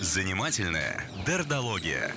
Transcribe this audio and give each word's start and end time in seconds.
Занимательная 0.00 1.02
дердология. 1.26 2.12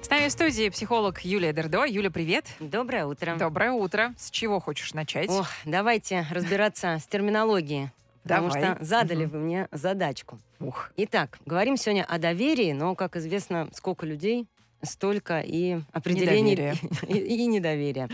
С 0.00 0.08
нами 0.08 0.28
в 0.28 0.32
студии 0.32 0.68
психолог 0.68 1.20
Юлия 1.24 1.52
Дердо. 1.52 1.84
Юля, 1.84 2.10
привет. 2.10 2.44
Доброе 2.60 3.06
утро. 3.06 3.36
Доброе 3.36 3.72
утро. 3.72 4.14
С 4.18 4.30
чего 4.30 4.60
хочешь 4.60 4.94
начать? 4.94 5.28
Ох, 5.30 5.48
давайте 5.64 6.26
разбираться 6.30 6.98
с 7.02 7.06
терминологией. 7.06 7.90
Потому 8.22 8.50
Давай. 8.50 8.74
что 8.76 8.84
задали 8.84 9.24
Мгм. 9.24 9.32
вы 9.32 9.38
мне 9.40 9.68
задачку. 9.72 10.38
Ух. 10.60 10.92
Итак, 10.96 11.38
говорим 11.44 11.76
сегодня 11.76 12.04
о 12.04 12.18
доверии, 12.18 12.72
но, 12.72 12.94
как 12.94 13.16
известно, 13.16 13.68
сколько 13.74 14.06
людей, 14.06 14.46
столько 14.82 15.40
и 15.40 15.80
определений 15.92 16.52
Недоверия. 16.52 16.76
и, 17.08 17.18
и 17.18 17.46
недоверия. 17.46 18.08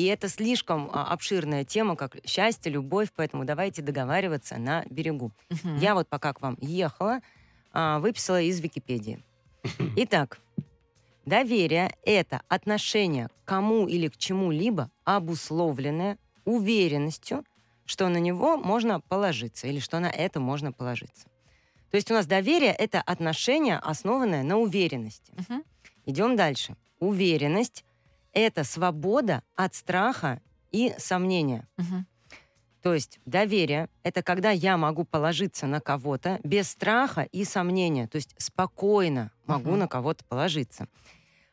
И 0.00 0.04
это 0.06 0.30
слишком 0.30 0.88
а, 0.94 1.12
обширная 1.12 1.62
тема, 1.62 1.94
как 1.94 2.16
счастье, 2.24 2.72
любовь, 2.72 3.08
поэтому 3.14 3.44
давайте 3.44 3.82
договариваться 3.82 4.56
на 4.56 4.82
берегу. 4.88 5.30
Мгм. 5.50 5.76
Я 5.76 5.94
вот 5.94 6.08
пока 6.08 6.32
к 6.32 6.40
вам 6.40 6.56
ехала, 6.62 7.20
а, 7.70 7.98
выписала 7.98 8.40
из 8.40 8.60
Википедии. 8.60 9.22
Итак, 9.96 10.40
доверие— 11.26 11.94
это 12.06 12.40
отношение 12.48 13.28
к 13.28 13.32
кому 13.44 13.88
или 13.88 14.08
к 14.08 14.16
чему-либо, 14.16 14.90
обусловленное 15.04 16.16
уверенностью, 16.46 17.44
что 17.84 18.08
на 18.08 18.16
него 18.16 18.56
можно 18.56 19.00
положиться 19.00 19.66
или 19.66 19.80
что 19.80 20.00
на 20.00 20.08
это 20.08 20.40
можно 20.40 20.72
положиться. 20.72 21.28
То 21.90 21.98
есть 21.98 22.10
у 22.10 22.14
нас 22.14 22.24
доверие— 22.24 22.72
это 22.78 23.02
отношение, 23.02 23.76
основанное 23.76 24.44
на 24.44 24.56
уверенности. 24.56 25.34
Мгм. 25.36 25.62
Идем 26.06 26.36
дальше. 26.36 26.74
Уверенность— 27.00 27.84
это 28.32 28.64
свобода 28.64 29.42
от 29.56 29.74
страха 29.74 30.40
и 30.70 30.94
сомнения. 30.98 31.68
Мгм. 31.76 32.06
То 32.82 32.94
есть 32.94 33.20
доверие— 33.26 33.88
это 34.02 34.22
когда 34.22 34.50
я 34.50 34.76
могу 34.76 35.04
положиться 35.04 35.66
на 35.66 35.80
кого-то 35.80 36.40
без 36.42 36.70
страха 36.70 37.22
и 37.22 37.44
сомнения, 37.44 38.06
то 38.06 38.16
есть 38.16 38.34
спокойно 38.38 39.30
могу 39.46 39.70
Мгм. 39.70 39.80
на 39.80 39.88
кого-то 39.88 40.24
положиться. 40.24 40.86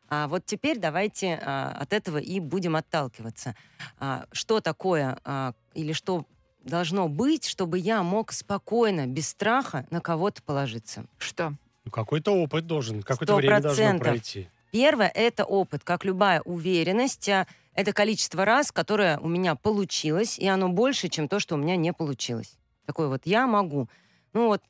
А 0.10 0.30
вот 0.30 0.46
теперь 0.46 0.80
давайте 0.80 1.38
а, 1.44 1.76
от 1.78 1.92
этого 1.92 2.18
и 2.18 2.40
будем 2.40 2.78
отталкиваться. 2.78 3.56
А, 4.00 4.26
что 4.32 4.62
такое 4.62 5.20
а, 5.26 5.54
или 5.74 5.92
что 5.92 6.26
должно 6.64 7.10
быть, 7.10 7.46
чтобы 7.46 7.78
я 7.78 8.04
мог 8.04 8.32
спокойно, 8.32 9.06
без 9.06 9.28
страха 9.28 9.86
на 9.90 10.00
кого-то 10.00 10.42
положиться? 10.44 11.06
Что? 11.18 11.54
Ну, 11.84 11.92
какой-то 11.92 12.32
опыт 12.32 12.66
должен, 12.68 13.04
какое-то 13.04 13.36
время 13.36 13.62
должно 13.62 13.98
пройти. 14.00 14.50
Первое— 14.78 15.12
это 15.16 15.44
опыт, 15.44 15.84
как 15.84 16.06
любая 16.06 16.42
уверенность. 16.42 17.28
а, 17.30 17.48
Это 17.74 17.94
количество 17.94 18.46
раз, 18.46 18.72
которое 18.72 19.18
у 19.18 19.28
меня 19.28 19.56
получилось, 19.56 20.38
и 20.38 20.48
оно 20.48 20.70
больше, 20.70 21.10
чем 21.10 21.28
то, 21.28 21.40
что 21.40 21.56
у 21.56 21.58
меня 21.58 21.76
не 21.76 21.94
получилось. 21.94 22.58
Такое 22.86 23.08
вот 23.08 23.22
«я 23.26 23.48
могу». 23.48 23.90
Ну 24.34 24.48
вот 24.48 24.62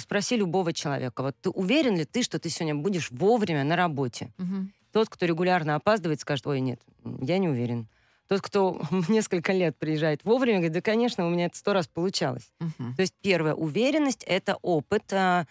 спроси 0.00 0.36
любого 0.36 0.72
человека, 0.72 1.22
вот 1.22 1.36
ты 1.40 1.50
уверен 1.50 1.96
ли 1.96 2.04
ты, 2.04 2.24
что 2.24 2.40
ты 2.40 2.50
сегодня 2.50 2.74
будешь 2.74 3.12
вовремя 3.12 3.62
на 3.62 3.76
работе? 3.76 4.32
Мгм. 4.38 4.72
Тот, 4.92 5.08
кто 5.08 5.24
регулярно 5.24 5.76
опаздывает, 5.76 6.20
скажет, 6.20 6.44
ой, 6.48 6.60
нет, 6.60 6.80
я 7.20 7.38
не 7.38 7.48
уверен. 7.48 7.86
Тот, 8.26 8.40
кто 8.40 8.80
несколько 9.08 9.52
лет 9.52 9.76
приезжает 9.76 10.24
вовремя, 10.24 10.56
говорит, 10.56 10.72
да, 10.72 10.80
конечно, 10.80 11.26
у 11.28 11.30
меня 11.30 11.46
это 11.46 11.56
сто 11.56 11.72
раз 11.74 11.86
получалось. 11.86 12.50
Мгм. 12.58 12.96
То 12.96 13.02
есть 13.02 13.14
первая 13.22 13.54
уверенность— 13.54 14.24
это 14.26 14.58
опыт, 14.62 15.12
а, 15.12 15.46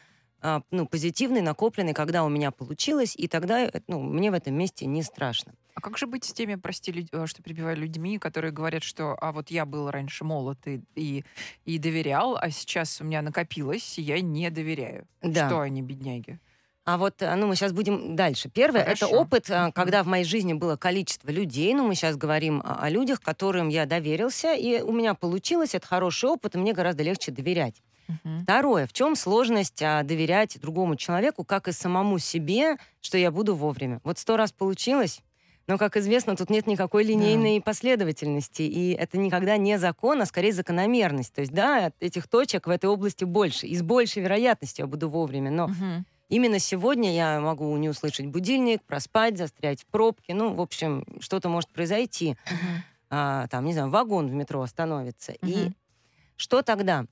ну, 0.72 0.86
позитивный, 0.86 1.42
накопленный, 1.42 1.94
когда 1.94 2.24
у 2.24 2.30
меня 2.30 2.52
получилось, 2.52 3.16
и 3.16 3.28
тогда 3.28 3.62
э, 3.62 3.72
ну, 3.88 4.02
мне 4.02 4.30
в 4.30 4.34
этом 4.34 4.54
месте 4.56 4.86
не 4.86 5.02
страшно. 5.04 5.54
А 5.76 5.82
как 5.82 5.98
же 5.98 6.06
быть 6.06 6.24
с 6.24 6.34
теми, 6.34 6.56
прости, 6.56 6.92
люд- 6.92 7.10
э, 7.12 7.26
что 7.28 7.42
перебиваю, 7.42 7.78
людьми, 7.78 8.20
которые 8.20 8.52
говорят, 8.52 8.84
что 8.84 9.18
а 9.20 9.32
вот 9.32 9.50
я 9.50 9.66
был 9.66 9.90
раньше 9.90 10.24
молод 10.24 10.60
и, 10.66 10.82
и, 10.96 11.24
и 11.66 11.78
доверял, 11.80 12.36
а 12.36 12.50
сейчас 12.52 13.02
у 13.02 13.06
меня 13.06 13.22
накопилось, 13.22 13.98
и 13.98 14.02
я 14.02 14.20
не 14.22 14.50
доверяю. 14.50 15.08
Да. 15.22 15.48
Что 15.48 15.62
они, 15.62 15.82
бедняги? 15.82 16.40
А 16.86 16.98
вот, 16.98 17.22
а, 17.24 17.36
ну, 17.38 17.48
мы 17.48 17.56
сейчас 17.56 17.72
будем 17.72 18.16
дальше. 18.16 18.50
Первое— 18.50 18.82
это 18.84 19.06
Хорошо. 19.06 19.22
опыт, 19.22 19.50
а, 19.50 19.72
когда 19.72 20.04
в 20.04 20.08
моей 20.08 20.26
жизни 20.26 20.52
было 20.54 20.76
количество 20.76 21.30
людей, 21.30 21.74
ну, 21.74 21.88
мы 21.88 21.96
сейчас 21.96 22.18
говорим 22.18 22.62
о, 22.62 22.84
о 22.84 22.90
людях, 22.90 23.22
которым 23.22 23.70
я 23.70 23.86
доверился, 23.86 24.54
и 24.54 24.82
у 24.82 24.92
меня 24.92 25.14
получилось, 25.14 25.76
это 25.76 25.88
хороший 25.88 26.30
опыт, 26.30 26.56
и 26.56 26.58
мне 26.58 26.74
гораздо 26.74 27.04
легче 27.04 27.32
доверять. 27.32 27.82
Мгм. 28.08 28.48
Второе, 28.48 28.88
в 28.88 28.94
чем 28.94 29.16
сложность 29.16 29.82
а, 29.82 30.04
доверять 30.04 30.60
другому 30.60 30.96
человеку, 30.96 31.46
как 31.46 31.68
и 31.68 31.72
самому 31.72 32.20
себе, 32.20 32.78
что 33.02 33.18
я 33.18 33.32
буду 33.32 33.56
вовремя? 33.56 34.02
Вот 34.04 34.20
сто 34.20 34.36
раз 34.38 34.52
получилось, 34.52 35.22
но, 35.68 35.78
как 35.78 35.96
известно, 35.96 36.36
тут 36.36 36.50
нет 36.50 36.68
никакой 36.68 37.06
линейной 37.06 37.62
последовательности, 37.62 38.64
и 38.64 38.92
это 38.94 39.18
никогда 39.18 39.56
не 39.56 39.78
закон, 39.80 40.22
а 40.22 40.26
скорее 40.26 40.52
закономерность. 40.52 41.34
То 41.34 41.40
есть, 41.42 41.54
да, 41.54 41.94
этих 42.02 42.28
точек 42.28 42.68
в 42.68 42.70
этой 42.70 42.88
области 42.90 43.24
больше, 43.24 43.68
и 43.68 43.76
с 43.76 43.82
большей 43.82 44.22
вероятностью 44.24 44.84
я 44.84 44.88
буду 44.88 45.10
вовремя, 45.10 45.50
но 45.50 45.72
Мгм. 45.72 46.06
именно 46.30 46.60
сегодня 46.60 47.16
я 47.16 47.40
могу 47.40 47.76
не 47.78 47.90
услышать 47.90 48.28
будильник, 48.28 48.84
проспать, 48.86 49.38
застрять 49.38 49.84
в 49.84 49.88
пробке, 49.88 50.34
ну, 50.34 50.54
в 50.54 50.62
общем, 50.62 51.06
что-то 51.22 51.50
может 51.50 51.72
произойти. 51.72 52.36
Мгм. 52.50 52.84
А, 53.10 53.48
там, 53.48 53.66
не 53.66 53.74
знаю, 53.74 53.90
вагон 53.90 54.28
в 54.30 54.34
метро 54.34 54.62
остановится. 54.62 55.34
И 55.44 55.72
Мгм. 55.72 55.76
что 56.38 56.62
тогда? 56.64 57.06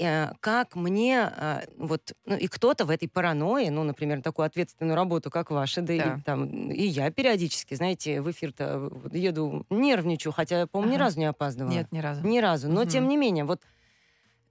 Э, 0.00 0.32
Как 0.40 0.76
мне, 0.76 1.20
а, 1.22 1.64
вот, 1.76 2.12
ну 2.24 2.36
и 2.36 2.46
кто-то 2.46 2.84
в 2.84 2.90
этой 2.90 3.08
паранойи, 3.08 3.68
ну, 3.70 3.82
например, 3.84 4.22
такую 4.22 4.46
ответственную 4.46 4.94
работу, 4.96 5.30
как 5.30 5.50
ваша, 5.50 5.82
да, 5.82 5.94
Да. 5.96 6.18
И, 6.18 6.22
там, 6.22 6.70
и 6.70 6.82
я 6.84 7.10
периодически, 7.10 7.74
знаете, 7.74 8.20
в 8.22 8.30
эфир-то 8.30 8.90
еду, 9.12 9.66
нервничаю, 9.70 10.32
хотя 10.32 10.60
я, 10.60 10.66
по-моему, 10.66 10.92
ни 10.92 10.96
Ага. 10.96 11.04
разу 11.04 11.18
не 11.18 11.24
опаздывала. 11.26 11.72
Нет, 11.72 11.88
ни 11.92 11.98
разу. 12.00 12.22
Ни 12.22 12.38
разу. 12.38 12.68
Но, 12.68 12.84
Мгм. 12.84 12.90
тем 12.90 13.08
не 13.08 13.16
менее, 13.16 13.44
вот 13.44 13.62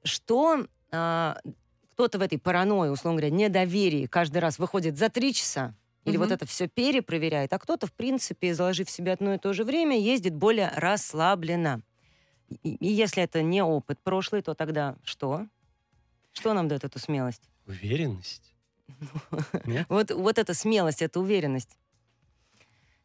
что 0.03 0.65
а, 0.91 1.37
кто-то 1.95 2.19
в 2.19 2.21
этой 2.21 2.39
паранойи, 2.39 2.89
условно 2.89 3.19
говоря, 3.21 3.35
недоверии 3.35 4.05
каждый 4.07 4.39
раз 4.39 4.59
выходит 4.59 4.97
за 4.97 5.09
три 5.09 5.33
часа, 5.33 5.75
или 6.05 6.15
Мгм. 6.15 6.17
вот 6.17 6.31
это 6.31 6.45
все 6.47 6.67
перепроверяет, 6.67 7.53
а 7.53 7.59
кто-то, 7.59 7.87
в 7.87 7.93
принципе, 7.93 8.53
заложив 8.53 8.87
в 8.87 8.91
себе 8.91 9.13
одно 9.13 9.33
и 9.35 9.37
то 9.39 9.53
же 9.53 9.63
время, 9.65 9.99
ездит 9.99 10.35
более 10.35 10.71
расслабленно. 10.75 11.83
И, 12.49 12.75
и 12.75 12.87
если 12.87 13.23
это 13.23 13.41
не 13.41 13.61
опыт 13.63 13.99
прошлый, 14.01 14.41
то 14.41 14.53
тогда 14.53 14.95
что? 15.03 15.47
Что 16.31 16.53
нам 16.53 16.67
дает 16.67 16.83
эту 16.83 16.99
смелость? 16.99 17.49
Уверенность. 17.65 18.53
Нет? 19.65 19.85
Вот, 19.89 20.11
вот 20.11 20.37
эта 20.37 20.53
смелость, 20.53 21.01
эта 21.01 21.19
уверенность. 21.19 21.77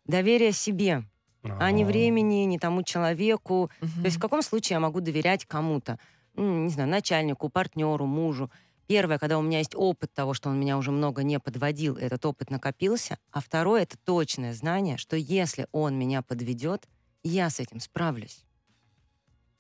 Доверие 0.05 0.53
себе, 0.53 1.05
а 1.43 1.71
не 1.71 1.85
времени, 1.85 2.45
не 2.45 2.59
тому 2.59 2.83
человеку. 2.83 3.71
То 3.81 4.05
есть 4.05 4.17
в 4.17 4.21
каком 4.21 4.43
случае 4.43 4.77
я 4.77 4.81
могу 4.81 5.01
доверять 5.01 5.45
кому-то? 5.45 5.99
М, 6.37 6.65
Не 6.67 6.71
знаю, 6.71 6.89
начальнику, 6.89 7.49
партнеру, 7.49 8.07
мужу. 8.07 8.51
Первое, 8.87 9.19
когда 9.19 9.39
у 9.39 9.43
меня 9.43 9.59
есть 9.59 9.75
опыт 9.75 10.13
того, 10.13 10.35
что 10.35 10.51
он 10.51 10.59
меня 10.61 10.77
уже 10.77 10.91
много 10.91 11.23
не 11.23 11.39
подводил, 11.41 11.97
этот 11.97 12.25
опыт 12.27 12.51
накопился. 12.51 13.19
А 13.31 13.41
второе— 13.41 13.83
это 13.85 13.97
точное 13.97 14.53
знание, 14.55 14.97
что 14.99 15.17
если 15.17 15.67
он 15.73 15.99
меня 15.99 16.23
подведет, 16.23 16.89
я 17.23 17.49
с 17.49 17.61
этим 17.61 17.81
справлюсь. 17.81 18.45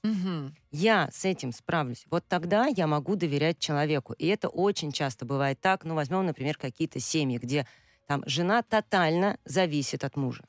Мгм. 0.02 0.54
Я 0.72 1.08
с 1.12 1.24
этим 1.24 1.52
справлюсь. 1.52 2.04
Вот 2.10 2.24
тогда 2.26 2.66
я 2.66 2.86
могу 2.86 3.14
доверять 3.14 3.58
человеку. 3.58 4.14
И 4.14 4.26
это 4.26 4.48
очень 4.48 4.90
часто 4.90 5.24
бывает 5.24 5.60
так. 5.60 5.84
Ну, 5.84 5.94
возьмем, 5.94 6.26
например, 6.26 6.56
какие-то 6.56 6.98
семьи, 6.98 7.38
где 7.38 7.66
там 8.06 8.22
жена 8.26 8.62
тотально 8.62 9.38
зависит 9.44 10.04
от 10.04 10.16
мужа 10.16 10.42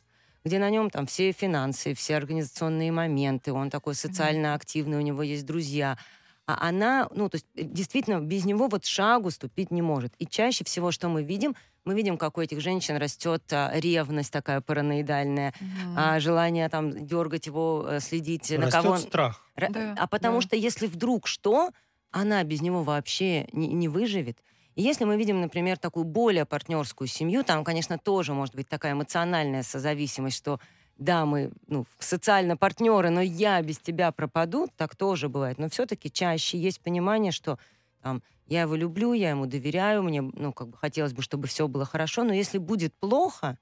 где 0.45 0.59
на 0.59 0.69
нем 0.69 0.89
там 0.89 1.05
все 1.05 1.31
финансы, 1.31 1.93
все 1.93 2.17
организационные 2.17 2.91
моменты, 2.91 3.53
он 3.53 3.69
такой 3.69 3.95
социально 3.95 4.53
активный, 4.55 4.97
у 4.97 5.01
него 5.01 5.23
есть 5.23 5.45
друзья. 5.45 5.97
А 6.45 6.67
она, 6.67 7.07
ну, 7.15 7.29
то 7.29 7.35
есть 7.35 7.45
э, 7.55 7.63
действительно 7.63 8.19
без 8.19 8.43
него 8.43 8.67
вот 8.67 8.83
шагу 8.85 9.31
ступить 9.31 9.71
не 9.71 9.81
может. 9.81 10.13
И 10.17 10.27
чаще 10.27 10.65
всего, 10.65 10.91
что 10.91 11.07
мы 11.07 11.23
видим, 11.23 11.55
мы 11.85 11.95
видим, 11.95 12.17
как 12.17 12.38
у 12.38 12.41
этих 12.41 12.61
женщин 12.61 12.97
растет 12.97 13.44
а, 13.51 13.71
ревность 13.73 14.31
такая 14.31 14.61
параноидальная, 14.61 15.53
Мгм. 15.59 15.95
а, 15.97 16.19
желание 16.19 16.69
там 16.69 17.05
дергать 17.05 17.47
его, 17.47 17.85
э, 17.89 17.99
следить, 17.99 18.49
на 18.51 18.66
Растет 18.66 18.71
кого 18.81 18.94
он... 18.94 18.99
страх. 18.99 19.41
Ра- 19.55 19.71
Да, 19.71 19.95
а 19.97 20.07
потому 20.07 20.38
да. 20.38 20.41
что 20.41 20.55
если 20.55 20.88
вдруг 20.88 21.27
что, 21.27 21.71
она 22.12 22.44
без 22.44 22.62
него 22.62 22.83
вообще 22.83 23.47
не, 23.51 23.68
не 23.68 23.88
выживет. 23.88 24.38
И 24.75 24.81
если 24.81 25.03
мы 25.06 25.18
видим, 25.18 25.41
например, 25.41 25.77
такую 25.77 26.03
более 26.06 26.45
партнерскую 26.45 27.07
семью, 27.07 27.44
там, 27.44 27.63
конечно, 27.63 27.97
тоже 27.97 28.33
может 28.33 28.56
быть 28.56 28.68
такая 28.68 28.94
эмоциональная 28.94 29.63
созависимость, 29.63 30.38
что 30.38 30.59
да, 30.97 31.25
мы 31.25 31.51
ну, 31.68 31.85
социально 32.00 32.56
партнеры, 32.56 33.09
но 33.09 33.21
я 33.21 33.62
без 33.62 33.80
тебя 33.80 34.12
пропаду, 34.12 34.68
так 34.77 34.95
тоже 34.95 35.27
бывает. 35.27 35.57
Но 35.57 35.69
все-таки 35.69 36.12
чаще 36.12 36.57
есть 36.57 36.81
понимание, 36.81 37.31
что 37.31 37.57
там, 38.01 38.21
я 38.45 38.62
его 38.63 38.75
люблю, 38.75 39.13
я 39.13 39.31
ему 39.31 39.45
доверяю, 39.45 40.04
мне 40.04 40.22
ну, 40.22 40.54
как 40.54 40.69
бы 40.69 40.78
хотелось 40.78 41.13
бы, 41.13 41.22
чтобы 41.22 41.48
все 41.48 41.68
было 41.68 41.86
хорошо, 41.86 42.24
но 42.24 42.34
если 42.34 42.57
будет 42.57 42.94
плохо, 43.00 43.57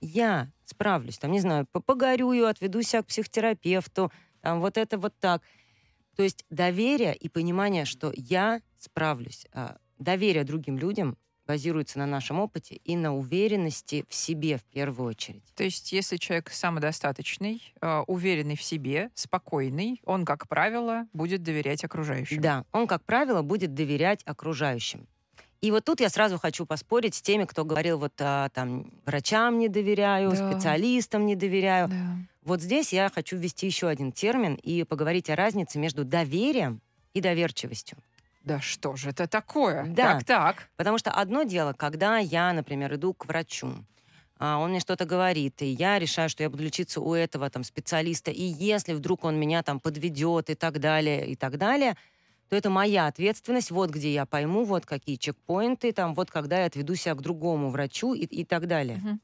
я 0.00 0.52
справлюсь. 0.64 1.18
Там, 1.18 1.32
не 1.32 1.40
знаю, 1.40 1.66
по- 1.72 1.80
погорюю, 1.80 2.48
отведу 2.48 2.82
себя 2.82 3.02
к 3.02 3.06
психотерапевту, 3.06 4.12
там 4.42 4.60
вот 4.60 4.78
это 4.78 4.98
вот 4.98 5.14
так. 5.20 5.42
То 6.16 6.22
есть 6.22 6.44
доверие 6.50 7.14
и 7.14 7.28
понимание, 7.28 7.84
что 7.84 8.12
я 8.16 8.60
справлюсь. 8.78 9.46
А, 9.52 9.78
Доверие 9.98 10.44
другим 10.44 10.76
людям 10.78 11.16
базируется 11.46 11.98
на 11.98 12.06
нашем 12.06 12.40
опыте 12.40 12.80
и 12.84 12.96
на 12.96 13.14
уверенности 13.16 14.04
в 14.08 14.14
себе 14.14 14.58
в 14.58 14.64
первую 14.64 15.08
очередь. 15.10 15.42
То 15.54 15.64
есть, 15.64 15.92
если 15.92 16.16
человек 16.16 16.50
самодостаточный, 16.50 17.62
э, 17.80 17.98
уверенный 18.06 18.56
в 18.56 18.62
себе, 18.62 19.10
спокойный, 19.14 20.00
он, 20.04 20.24
как 20.24 20.48
правило, 20.48 21.06
будет 21.12 21.42
доверять 21.42 21.84
окружающим. 21.84 22.40
Да, 22.40 22.64
он, 22.72 22.86
как 22.86 23.04
правило, 23.04 23.42
будет 23.42 23.74
доверять 23.74 24.22
окружающим. 24.24 25.06
И 25.62 25.70
вот 25.70 25.84
тут 25.84 26.00
я 26.00 26.08
сразу 26.10 26.38
хочу 26.38 26.66
поспорить 26.66 27.14
с 27.14 27.22
теми, 27.22 27.44
кто 27.44 27.64
говорил, 27.64 27.98
вот 27.98 28.12
а, 28.20 28.50
там 28.50 28.92
врачам 29.06 29.58
не 29.58 29.68
доверяю, 29.68 30.30
Да. 30.30 30.52
специалистам 30.52 31.26
не 31.26 31.34
доверяю. 31.34 31.88
Да. 31.88 32.16
Вот 32.42 32.60
здесь 32.60 32.92
я 32.92 33.10
хочу 33.12 33.36
ввести 33.36 33.66
еще 33.66 33.88
один 33.88 34.12
термин 34.12 34.54
и 34.54 34.84
поговорить 34.84 35.30
о 35.30 35.36
разнице 35.36 35.78
между 35.78 36.04
доверием 36.04 36.80
и 37.14 37.20
доверчивостью. 37.20 37.98
Да 38.46 38.60
что 38.62 38.96
же 38.96 39.10
это 39.10 39.26
такое? 39.26 39.84
Да. 39.86 40.20
Так, 40.20 40.24
так. 40.24 40.70
Потому 40.76 40.98
что 40.98 41.10
одно 41.10 41.42
дело, 41.42 41.72
когда 41.72 42.18
я, 42.18 42.52
например, 42.52 42.94
иду 42.94 43.12
к 43.14 43.26
врачу, 43.26 43.84
а, 44.38 44.58
он 44.58 44.70
мне 44.70 44.80
что-то 44.80 45.06
говорит, 45.06 45.62
и 45.62 45.66
я 45.66 45.98
решаю, 45.98 46.28
что 46.28 46.42
я 46.42 46.50
буду 46.50 46.62
лечиться 46.62 47.00
у 47.00 47.14
этого 47.14 47.50
там 47.50 47.64
специалиста, 47.64 48.30
и 48.30 48.42
если 48.42 48.92
вдруг 48.94 49.24
он 49.24 49.38
меня 49.40 49.62
там 49.62 49.80
подведет 49.80 50.50
и 50.50 50.54
так 50.54 50.78
далее, 50.80 51.26
и 51.26 51.36
так 51.36 51.58
далее, 51.58 51.96
то 52.48 52.56
это 52.56 52.70
моя 52.70 53.08
ответственность, 53.08 53.70
вот 53.72 53.90
где 53.90 54.12
я 54.14 54.26
пойму, 54.26 54.64
вот 54.64 54.86
какие 54.86 55.16
чекпоинты, 55.16 55.92
там, 55.92 56.14
вот 56.14 56.30
когда 56.30 56.60
я 56.60 56.66
отведу 56.66 56.94
себя 56.96 57.14
к 57.14 57.22
другому 57.22 57.70
врачу 57.70 58.14
и, 58.14 58.24
и 58.24 58.44
так 58.44 58.68
далее. 58.68 59.02
Мгм. 59.02 59.20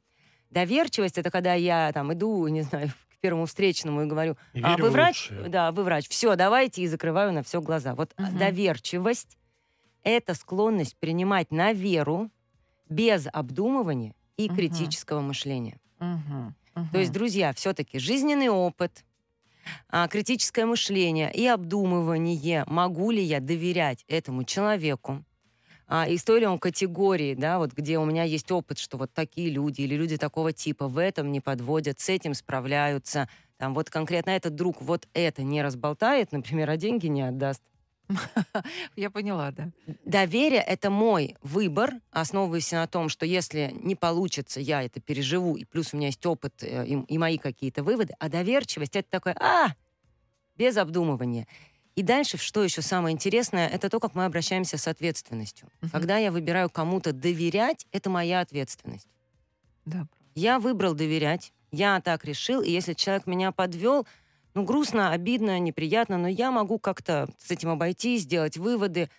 Доверчивость— 0.51 1.19
это 1.21 1.31
когда 1.31 1.55
я 1.55 1.93
там 1.93 2.13
иду, 2.13 2.47
не 2.49 2.63
знаю, 2.63 2.93
первому 3.23 3.47
встречному 3.47 4.03
и 4.03 4.07
говорю, 4.07 4.37
И 4.55 4.61
а 4.63 4.77
вы 4.79 4.91
врач? 4.91 5.31
лучшее. 5.31 5.49
Да, 5.49 5.73
вы 5.73 5.85
врач. 5.85 6.09
Все, 6.11 6.37
давайте, 6.37 6.83
и 6.83 6.89
закрываю 6.89 7.33
на 7.33 7.43
все 7.43 7.63
глаза. 7.63 7.95
Вот 7.95 8.15
Мгм. 8.19 8.39
доверчивость— 8.39 9.39
это 10.05 10.35
склонность 10.35 10.97
принимать 10.99 11.53
на 11.53 11.73
веру 11.73 12.31
без 12.91 13.27
обдумывания 13.33 14.15
и 14.37 14.49
Мгм. 14.49 14.57
критического 14.57 15.21
мышления. 15.23 15.79
Мгм. 16.01 16.55
То 16.93 16.99
есть, 16.99 17.13
друзья, 17.13 17.53
все-таки 17.55 17.99
жизненный 17.99 18.49
опыт, 18.49 19.05
а, 19.89 20.09
критическое 20.09 20.67
мышление 20.67 21.33
и 21.33 21.47
обдумывание, 21.47 22.65
могу 22.67 23.11
ли 23.11 23.23
я 23.23 23.41
доверять 23.41 24.05
этому 24.09 24.45
человеку, 24.45 25.25
а, 25.87 26.07
история 26.09 26.49
он 26.49 26.59
категории, 26.59 27.35
да, 27.35 27.59
вот 27.59 27.73
где 27.73 27.99
у 27.99 28.05
меня 28.05 28.25
есть 28.25 28.51
опыт, 28.51 28.79
что 28.79 28.97
вот 28.97 29.13
такие 29.13 29.51
люди 29.51 29.83
или 29.83 29.95
люди 29.95 30.17
такого 30.17 30.53
типа 30.53 30.89
в 30.89 30.99
этом 30.99 31.33
не 31.33 31.41
подводят, 31.41 32.01
с 32.01 32.09
этим 32.09 32.35
справляются, 32.35 33.29
там 33.59 33.75
вот 33.75 33.91
конкретно 33.91 34.31
этот 34.31 34.55
друг 34.55 34.83
вот 34.83 35.07
это 35.15 35.43
не 35.43 35.63
разболтает, 35.63 36.33
например, 36.33 36.71
а 36.71 36.77
деньги 36.77 37.07
не 37.07 37.23
отдаст. 37.23 37.63
Я 38.97 39.11
поняла, 39.11 39.51
да. 39.51 39.71
Доверие— 40.05 40.61
это 40.67 40.91
мой 40.91 41.37
выбор, 41.43 41.95
основываясь 42.11 42.73
на 42.73 42.87
том, 42.87 43.09
что 43.09 43.27
если 43.27 43.71
не 43.73 43.95
получится, 43.95 44.61
я 44.61 44.83
это 44.83 45.01
переживу, 45.01 45.57
и 45.57 45.65
плюс 45.65 45.93
у 45.93 45.97
меня 45.97 46.09
есть 46.09 46.25
опыт 46.27 46.63
э, 46.63 46.87
и, 46.87 47.01
и 47.03 47.19
мои 47.19 47.39
какие-то 47.39 47.83
выводы, 47.83 48.15
а 48.19 48.29
доверчивость— 48.29 48.97
это 48.97 49.09
такое 49.11 49.37
«а!» 49.41 49.75
без 50.57 50.77
обдумывания. 50.77 51.47
И 51.95 52.03
дальше, 52.03 52.39
что 52.39 52.65
еще 52.65 52.81
самое 52.81 53.13
интересное, 53.13 53.69
это 53.69 53.91
то, 53.91 54.01
как 54.01 54.15
мы 54.15 54.25
обращаемся 54.25 54.79
с 54.79 54.89
ответственностью. 54.89 55.69
Мгм. 55.81 55.91
Когда 55.91 56.17
я 56.17 56.33
выбираю 56.33 56.71
кому-то 56.71 57.13
доверять, 57.13 57.87
это 57.93 58.09
моя 58.09 58.41
ответственность. 58.41 59.09
Да. 59.85 60.07
Я 60.35 60.59
выбрал 60.59 60.95
доверять, 60.95 61.53
я 61.71 62.01
так 62.01 62.25
решил, 62.25 62.63
и 62.63 62.71
если 62.71 62.95
человек 62.95 63.27
меня 63.27 63.53
подвел, 63.53 64.07
ну, 64.55 64.65
грустно, 64.65 65.13
обидно, 65.13 65.59
неприятно, 65.59 66.19
но 66.19 66.29
я 66.29 66.51
могу 66.51 66.79
как-то 66.79 67.29
с 67.39 67.51
этим 67.51 67.71
обойтись, 67.71 68.23
сделать 68.23 68.57
выводы. 68.57 69.11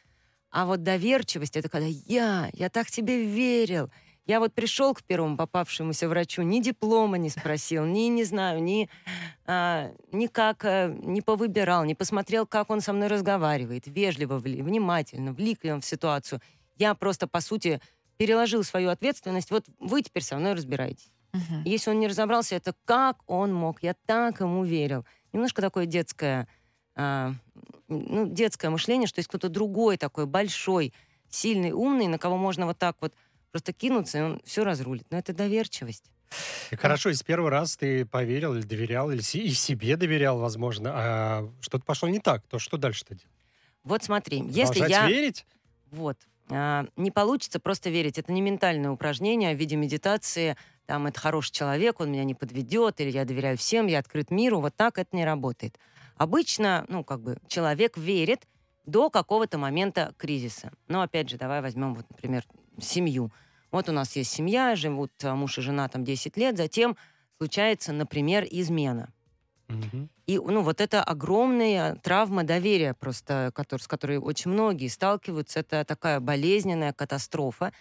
А 0.50 0.66
вот 0.66 0.84
доверчивость— 0.84 1.56
это 1.58 1.70
когда 1.70 1.88
я, 1.88 2.50
я 2.54 2.70
так 2.70 2.88
тебе 2.90 3.26
верил. 3.26 3.90
Я 4.26 4.40
вот 4.40 4.54
пришел 4.54 4.94
к 4.94 5.04
первому 5.04 5.36
попавшемуся 5.36 6.08
врачу, 6.08 6.44
ни 6.44 6.62
диплома 6.62 7.18
не 7.18 7.30
спросил, 7.30 7.86
ни, 7.86 8.08
не 8.08 8.24
знаю, 8.24 8.64
ни, 8.64 8.90
а, 9.46 9.92
никак 10.14 10.64
а, 10.64 10.88
не 10.88 11.22
повыбирал, 11.22 11.84
не 11.84 11.94
посмотрел, 11.94 12.48
как 12.48 12.70
он 12.70 12.80
со 12.80 12.94
мной 12.94 13.10
разговаривает, 13.10 13.84
вежливо, 13.86 14.38
внимательно, 14.38 15.34
влик 15.34 15.66
ли 15.66 15.74
он 15.74 15.82
в 15.82 15.86
ситуацию. 15.86 16.40
Я 16.78 16.96
просто, 16.96 17.28
по 17.28 17.42
сути, 17.42 17.82
переложил 18.18 18.64
свою 18.64 18.90
ответственность. 18.90 19.52
Вот 19.52 19.66
вы 19.80 20.02
теперь 20.02 20.24
со 20.24 20.38
мной 20.38 20.54
разбираетесь. 20.54 21.12
И 21.66 21.70
Если 21.70 21.90
он 21.90 22.00
не 22.00 22.08
разобрался, 22.08 22.56
это 22.56 22.74
как 22.86 23.18
он 23.28 23.54
мог? 23.54 23.84
Я 23.84 23.96
так 24.06 24.40
ему 24.40 24.64
верил. 24.64 25.06
Немножко 25.34 25.62
такое 25.62 25.86
детское, 25.86 26.48
а, 26.96 27.34
ну, 27.88 28.28
детское 28.28 28.70
мышление, 28.70 29.08
что 29.08 29.20
есть 29.20 29.28
кто-то 29.28 29.50
другой 29.50 29.98
такой 29.98 30.28
большой, 30.28 30.94
сильный, 31.30 31.72
умный, 31.72 32.08
на 32.08 32.20
кого 32.20 32.38
можно 32.38 32.68
вот 32.68 32.78
так 32.78 32.96
вот 33.02 33.14
просто 33.54 33.72
кинуться, 33.72 34.18
и 34.18 34.22
он 34.22 34.42
все 34.44 34.64
разрулит. 34.64 35.06
Но 35.12 35.18
это 35.20 35.32
доверчивость. 35.32 36.12
И 36.72 36.76
хорошо, 36.76 37.12
из 37.12 37.22
первый 37.22 37.52
раз 37.52 37.78
ты 37.78 38.04
поверил 38.04 38.56
или 38.56 38.64
доверял, 38.64 39.12
или 39.12 39.20
и 39.20 39.52
себе 39.52 39.96
доверял, 39.96 40.40
возможно, 40.40 40.92
а 40.92 41.50
что-то 41.62 41.86
пошло 41.86 42.10
не 42.10 42.20
так, 42.20 42.42
то 42.48 42.58
что 42.58 42.78
дальше-то 42.78 43.14
делать? 43.14 43.28
Вот 43.84 44.04
смотри, 44.04 44.40
если 44.48 44.80
Продолжать 44.80 44.90
я... 44.90 45.08
верить? 45.08 45.46
Вот. 45.92 46.18
А, 46.50 46.88
не 46.96 47.12
получится 47.12 47.60
просто 47.60 47.92
верить. 47.92 48.18
Это 48.18 48.32
не 48.32 48.42
ментальное 48.42 48.90
упражнение 48.90 49.56
в 49.56 49.60
виде 49.60 49.76
медитации. 49.76 50.58
Там 50.88 51.06
это 51.06 51.20
хороший 51.20 51.52
человек, 51.52 52.00
он 52.00 52.12
меня 52.12 52.24
не 52.24 52.34
подведет, 52.34 53.00
или 53.02 53.12
я 53.12 53.24
доверяю 53.24 53.58
всем, 53.58 53.86
я 53.86 54.00
открыт 54.00 54.32
миру. 54.32 54.62
Вот 54.62 54.76
так 54.76 54.98
это 54.98 55.16
не 55.16 55.26
работает. 55.26 55.78
Обычно, 56.18 56.86
ну, 56.88 57.04
как 57.04 57.22
бы, 57.22 57.38
человек 57.48 57.98
верит 57.98 58.48
до 58.88 59.12
какого-то 59.12 59.60
момента 59.60 60.16
кризиса. 60.18 60.72
Но, 60.88 61.04
опять 61.04 61.30
же, 61.30 61.38
давай 61.38 61.62
возьмем, 61.62 61.94
вот, 61.94 62.10
например, 62.10 62.44
семью. 62.80 63.32
Вот 63.72 63.90
у 63.90 63.92
нас 63.92 64.16
есть 64.16 64.32
семья, 64.32 64.76
живут 64.76 65.12
а, 65.24 65.36
муж 65.36 65.58
и 65.58 65.62
жена 65.62 65.88
там 65.90 66.04
10 66.04 66.38
лет, 66.38 66.58
затем 66.58 66.96
случается, 67.38 67.92
например, 67.94 68.46
измена. 68.50 69.10
Мгм. 69.68 70.10
И, 70.28 70.38
ну, 70.38 70.62
вот 70.62 70.80
это 70.82 71.04
огромная 71.04 71.96
травма 71.96 72.44
доверия 72.44 72.94
просто, 72.94 73.52
котор- 73.56 73.82
с 73.82 73.88
которой 73.88 74.18
очень 74.18 74.52
многие 74.52 74.88
сталкиваются. 74.88 75.60
Это 75.62 75.84
такая 75.84 76.20
болезненная 76.20 76.94
катастрофа. 76.94 77.74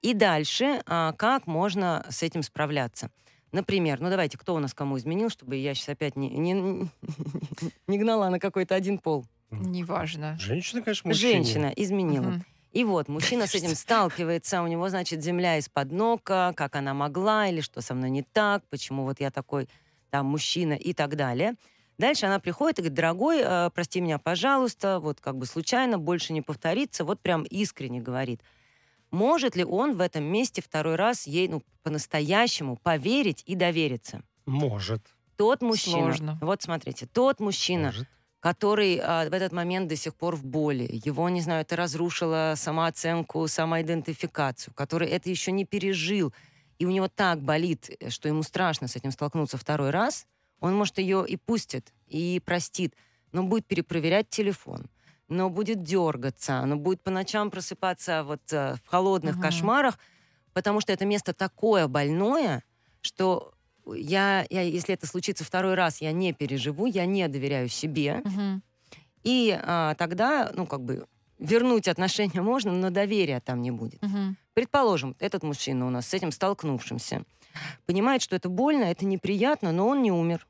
И 0.00 0.14
дальше, 0.14 0.82
а, 0.86 1.12
как 1.12 1.46
можно 1.46 2.06
с 2.08 2.22
этим 2.22 2.42
справляться? 2.42 3.10
Например, 3.52 4.00
ну 4.00 4.10
давайте, 4.10 4.36
кто 4.36 4.54
у 4.54 4.58
нас 4.58 4.74
кому 4.74 4.98
изменил, 4.98 5.30
чтобы 5.30 5.56
я 5.56 5.74
сейчас 5.74 5.90
опять 5.90 6.16
не, 6.16 6.28
не, 6.28 6.52
не 7.86 7.98
гнала 7.98 8.28
на 8.28 8.38
какой-то 8.38 8.74
один 8.74 8.98
пол. 8.98 9.24
Неважно. 9.50 10.36
Женщина, 10.38 10.82
конечно, 10.82 11.08
мужчине. 11.08 11.32
Женщина 11.32 11.72
изменила. 11.76 12.26
Мгм. 12.30 12.44
И 12.74 12.82
вот, 12.82 13.08
мужчина 13.08 13.46
с 13.46 13.54
этим 13.54 13.76
сталкивается, 13.76 14.60
у 14.60 14.66
него, 14.66 14.88
значит, 14.88 15.22
земля 15.22 15.58
из-под 15.58 15.92
ног, 15.92 16.24
как 16.24 16.74
она 16.74 16.92
могла, 16.92 17.46
или 17.46 17.60
что 17.60 17.80
со 17.80 17.94
мной 17.94 18.10
не 18.10 18.22
так, 18.22 18.64
почему 18.68 19.04
вот 19.04 19.20
я 19.20 19.30
такой 19.30 19.68
там 20.10 20.26
мужчина 20.26 20.72
и 20.72 20.92
так 20.92 21.14
далее. 21.16 21.54
Дальше 21.98 22.26
она 22.26 22.40
приходит 22.40 22.80
и 22.80 22.82
говорит, 22.82 22.96
дорогой, 22.96 23.38
э, 23.40 23.70
прости 23.72 24.00
меня, 24.00 24.18
пожалуйста, 24.18 24.98
вот 24.98 25.20
как 25.20 25.36
бы 25.36 25.46
случайно, 25.46 25.98
больше 25.98 26.32
не 26.32 26.42
повторится, 26.42 27.04
вот 27.04 27.20
прям 27.20 27.44
искренне 27.44 28.00
говорит. 28.00 28.40
Может 29.12 29.54
ли 29.54 29.64
он 29.64 29.94
в 29.96 30.00
этом 30.00 30.24
месте 30.24 30.60
второй 30.60 30.96
раз 30.96 31.28
ей, 31.28 31.46
ну, 31.46 31.62
по-настоящему 31.84 32.76
поверить 32.76 33.44
и 33.46 33.54
довериться? 33.54 34.22
Может. 34.46 35.02
Тот 35.36 35.62
мужчина, 35.62 36.14
Сложно. 36.14 36.38
вот 36.40 36.62
смотрите, 36.62 37.06
тот 37.06 37.38
мужчина, 37.38 37.86
может. 37.86 38.08
Который 38.44 39.00
а, 39.02 39.26
в 39.30 39.32
этот 39.32 39.52
момент 39.52 39.88
до 39.88 39.96
сих 39.96 40.14
пор 40.14 40.36
в 40.36 40.44
боли. 40.44 40.86
Его, 41.06 41.26
не 41.30 41.40
знаю, 41.40 41.62
это 41.62 41.76
разрушило 41.76 42.52
самооценку, 42.56 43.48
самоидентификацию, 43.48 44.74
который 44.74 45.08
это 45.08 45.30
еще 45.30 45.50
не 45.50 45.64
пережил. 45.64 46.34
И 46.78 46.84
у 46.84 46.90
него 46.90 47.08
так 47.08 47.40
болит, 47.40 47.88
э, 47.88 48.10
что 48.10 48.28
ему 48.28 48.42
страшно 48.42 48.86
с 48.86 48.96
этим 48.96 49.12
столкнуться 49.12 49.56
второй 49.56 49.88
раз, 49.88 50.26
он, 50.60 50.76
может, 50.76 50.98
ее 50.98 51.24
и 51.26 51.38
пустит, 51.38 51.94
и 52.06 52.38
простит, 52.44 52.94
но 53.32 53.44
будет 53.44 53.64
перепроверять 53.64 54.28
телефон, 54.28 54.90
но 55.28 55.48
будет 55.48 55.82
дергаться, 55.82 56.66
но 56.66 56.76
будет 56.76 57.00
по 57.00 57.10
ночам 57.10 57.50
просыпаться 57.50 58.24
вот 58.24 58.42
э, 58.52 58.74
в 58.84 58.86
холодных 58.90 59.36
Мгм. 59.36 59.42
кошмарах, 59.42 59.98
потому 60.52 60.82
что 60.82 60.92
это 60.92 61.06
место 61.06 61.32
такое 61.32 61.88
больное, 61.88 62.62
что 63.00 63.53
я, 63.86 64.46
я, 64.50 64.62
если 64.62 64.94
это 64.94 65.06
случится 65.06 65.44
второй 65.44 65.74
раз, 65.74 66.00
я 66.00 66.12
не 66.12 66.32
переживу, 66.32 66.86
я 66.86 67.06
не 67.06 67.26
доверяю 67.28 67.68
себе. 67.68 68.22
Мгм. 68.24 68.62
И 69.22 69.58
а, 69.60 69.94
тогда, 69.94 70.50
ну, 70.54 70.66
как 70.66 70.82
бы, 70.82 71.06
вернуть 71.38 71.88
отношения 71.88 72.40
можно, 72.42 72.72
но 72.72 72.90
доверия 72.90 73.40
там 73.40 73.60
не 73.60 73.70
будет. 73.70 74.02
Мгм. 74.02 74.36
Предположим, 74.54 75.16
этот 75.18 75.42
мужчина 75.42 75.86
у 75.86 75.90
нас 75.90 76.08
с 76.08 76.14
этим 76.14 76.30
столкнувшимся 76.30 77.24
понимает, 77.86 78.22
что 78.22 78.36
это 78.36 78.48
больно, 78.48 78.84
это 78.84 79.04
неприятно, 79.04 79.72
но 79.72 79.86
он 79.88 80.02
не 80.02 80.12
умер. 80.12 80.46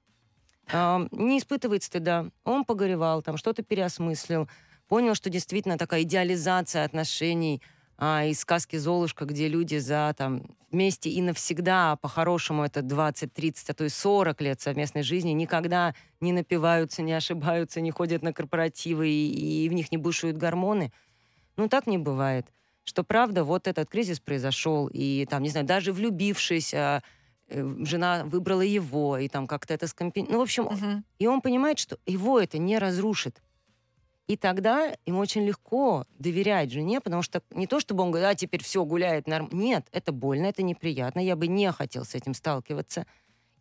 А, 0.72 1.06
не 1.10 1.38
испытывает 1.38 1.82
стыда. 1.82 2.26
Он 2.44 2.64
погоревал, 2.64 3.22
там 3.22 3.36
что-то 3.36 3.62
переосмыслил, 3.62 4.48
понял, 4.88 5.14
что 5.14 5.30
действительно 5.30 5.78
такая 5.78 6.02
идеализация 6.02 6.84
отношений 6.84 7.62
а, 7.98 8.24
из 8.24 8.40
сказки 8.40 8.76
«Золушка», 8.76 9.24
где 9.24 9.48
люди 9.48 9.78
за 9.78 10.14
там 10.16 10.42
вместе 10.70 11.10
и 11.10 11.22
навсегда, 11.22 11.96
по-хорошему 11.96 12.64
это 12.64 12.82
20, 12.82 13.32
30, 13.32 13.70
а 13.70 13.74
то 13.74 13.84
и 13.84 13.88
40 13.88 14.40
лет 14.40 14.60
совместной 14.60 15.02
жизни, 15.02 15.30
никогда 15.30 15.94
не 16.20 16.32
напиваются, 16.32 17.02
не 17.02 17.12
ошибаются, 17.12 17.80
не 17.80 17.90
ходят 17.92 18.22
на 18.22 18.32
корпоративы 18.32 19.08
и, 19.08 19.64
и 19.64 19.68
в 19.68 19.72
них 19.72 19.92
не 19.92 19.98
бушуют 19.98 20.36
гормоны. 20.36 20.92
Ну, 21.56 21.68
так 21.68 21.86
не 21.86 21.98
бывает. 21.98 22.46
что 22.86 23.02
правда 23.04 23.44
вот 23.44 23.66
этот 23.66 23.88
кризис 23.88 24.20
произошел, 24.20 24.88
и 24.92 25.24
там, 25.30 25.42
не 25.42 25.48
знаю, 25.48 25.64
даже 25.66 25.90
влюбившись, 25.92 26.74
э, 26.74 27.00
жена 27.48 28.24
выбрала 28.26 28.60
его, 28.62 29.16
и 29.18 29.28
там 29.28 29.46
как-то 29.46 29.72
это 29.74 29.86
скомпен... 29.86 30.26
Ну, 30.28 30.38
в 30.38 30.42
общем, 30.42 30.64
Мгм. 30.64 31.04
и 31.18 31.26
он 31.26 31.40
понимает, 31.40 31.78
что 31.78 31.98
его 32.06 32.38
это 32.40 32.58
не 32.58 32.78
разрушит. 32.78 33.40
И 34.26 34.36
тогда 34.36 34.94
ему 35.04 35.18
очень 35.18 35.44
легко 35.44 36.06
доверять 36.18 36.70
жене, 36.72 37.00
потому 37.00 37.22
что 37.22 37.42
не 37.50 37.66
то, 37.66 37.78
чтобы 37.78 38.02
он 38.02 38.10
говорит, 38.10 38.28
а 38.30 38.34
теперь 38.34 38.62
все 38.62 38.84
гуляет 38.84 39.26
норм. 39.26 39.50
Нет, 39.52 39.86
это 39.92 40.12
больно, 40.12 40.46
это 40.46 40.62
неприятно, 40.62 41.20
я 41.20 41.36
бы 41.36 41.46
не 41.46 41.70
хотел 41.72 42.04
с 42.04 42.14
этим 42.14 42.32
сталкиваться. 42.32 43.06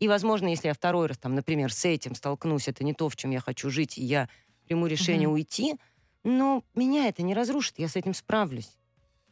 И, 0.00 0.08
возможно, 0.08 0.48
если 0.48 0.68
я 0.68 0.74
второй 0.74 1.08
раз, 1.08 1.18
там, 1.18 1.34
например, 1.34 1.72
с 1.72 1.84
этим 1.86 2.14
столкнусь, 2.14 2.68
это 2.68 2.84
не 2.84 2.94
то, 2.94 3.08
в 3.08 3.16
чем 3.16 3.30
я 3.30 3.40
хочу 3.40 3.70
жить, 3.70 3.98
и 3.98 4.04
я 4.04 4.28
приму 4.66 4.86
решение 4.86 5.28
Мгм. 5.28 5.30
уйти, 5.30 5.76
но 6.24 6.64
меня 6.74 7.08
это 7.08 7.22
не 7.22 7.34
разрушит, 7.34 7.78
я 7.78 7.88
с 7.88 7.96
этим 7.96 8.14
справлюсь. 8.14 8.78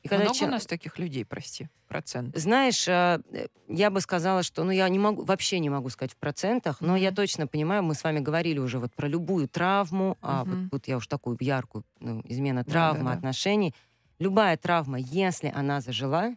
И 0.02 0.08
когда 0.08 0.24
Много 0.24 0.38
чел- 0.38 0.48
у 0.48 0.50
нас 0.50 0.66
таких 0.66 0.98
людей, 0.98 1.24
прости, 1.24 1.68
процент? 1.86 2.36
знаешь, 2.36 2.86
а, 2.88 3.20
э, 3.32 3.46
я 3.68 3.88
бы 3.90 4.00
сказала, 4.00 4.42
что, 4.42 4.64
ну, 4.64 4.72
я 4.72 4.88
не 4.88 4.98
могу, 4.98 5.22
вообще 5.24 5.60
не 5.60 5.70
могу 5.70 5.90
сказать 5.90 6.12
в 6.12 6.16
процентах, 6.16 6.80
но 6.80 6.96
я 6.96 7.08
Мгм. 7.10 7.16
точно 7.16 7.46
понимаю, 7.46 7.84
мы 7.84 7.94
с 7.94 8.02
вами 8.02 8.18
говорили 8.18 8.58
уже 8.58 8.80
вот 8.80 8.92
про 8.94 9.06
любую 9.06 9.48
травму, 9.48 10.18
а 10.20 10.44
вот 10.44 10.58
тут 10.72 10.88
я 10.88 10.96
уж 10.96 11.06
такую 11.06 11.36
яркую, 11.40 11.84
ну, 12.00 12.20
измена 12.24 12.64
травмы, 12.64 13.04
да, 13.04 13.10
да. 13.10 13.16
отношений. 13.18 13.74
Любая 14.18 14.56
травма, 14.56 14.98
если 14.98 15.52
она 15.54 15.80
зажила, 15.80 16.34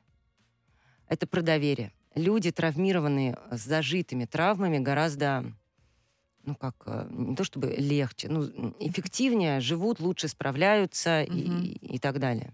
это 1.08 1.26
про 1.28 1.42
доверие. 1.42 1.92
Люди, 2.14 2.52
травмированные 2.52 3.38
с 3.52 3.62
зажитыми 3.62 4.26
травмами, 4.26 4.78
гораздо, 4.78 5.44
ну, 6.44 6.56
как, 6.56 6.76
э, 6.86 7.08
не 7.10 7.36
то 7.36 7.44
чтобы 7.44 7.68
легче, 7.78 8.30
ну, 8.30 8.44
эффективнее 8.80 9.60
живут, 9.60 10.00
лучше 10.00 10.28
справляются 10.28 11.24
и, 11.24 11.48
Мгм. 11.50 11.64
и 11.64 12.00
так 12.00 12.20
далее. 12.20 12.54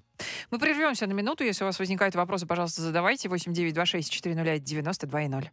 Мы 0.49 0.59
прервемся 0.59 1.07
на 1.07 1.13
минуту. 1.13 1.43
Если 1.43 1.63
у 1.63 1.67
вас 1.67 1.79
возникают 1.79 2.15
вопросы, 2.15 2.45
пожалуйста, 2.45 2.81
задавайте. 2.81 3.29
8926 3.29 4.11
401 4.11 4.63
92 4.63 5.19
0. 5.27 5.51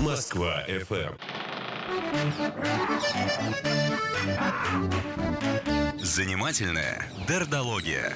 Москва 0.00 0.64
FM. 0.68 1.18
Занимательная 5.98 7.04
дердология. 7.26 8.14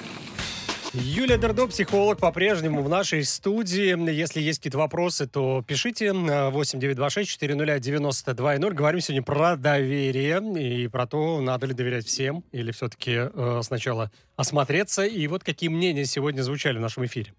Юлия 0.95 1.39
Дердо, 1.39 1.65
психолог, 1.65 2.19
по-прежнему 2.19 2.83
в 2.83 2.89
нашей 2.89 3.25
студии. 3.25 4.11
Если 4.11 4.39
есть 4.39 4.59
какие-то 4.59 4.77
вопросы, 4.77 5.25
то 5.25 5.63
пишите 5.67 6.13
на 6.13 6.49
8926-400-92-0. 6.49 8.73
Говорим 8.73 9.01
сегодня 9.01 9.23
про 9.23 9.55
доверие 9.55 10.83
и 10.83 10.87
про 10.87 11.07
то, 11.07 11.41
надо 11.41 11.65
ли 11.65 11.73
доверять 11.73 12.05
всем 12.05 12.43
или 12.51 12.71
все-таки 12.71 13.13
э, 13.15 13.61
сначала 13.63 14.11
осмотреться. 14.35 15.03
И 15.03 15.25
вот 15.25 15.43
какие 15.43 15.69
мнения 15.69 16.05
сегодня 16.05 16.43
звучали 16.43 16.77
в 16.77 16.81
нашем 16.81 17.05
эфире. 17.05 17.33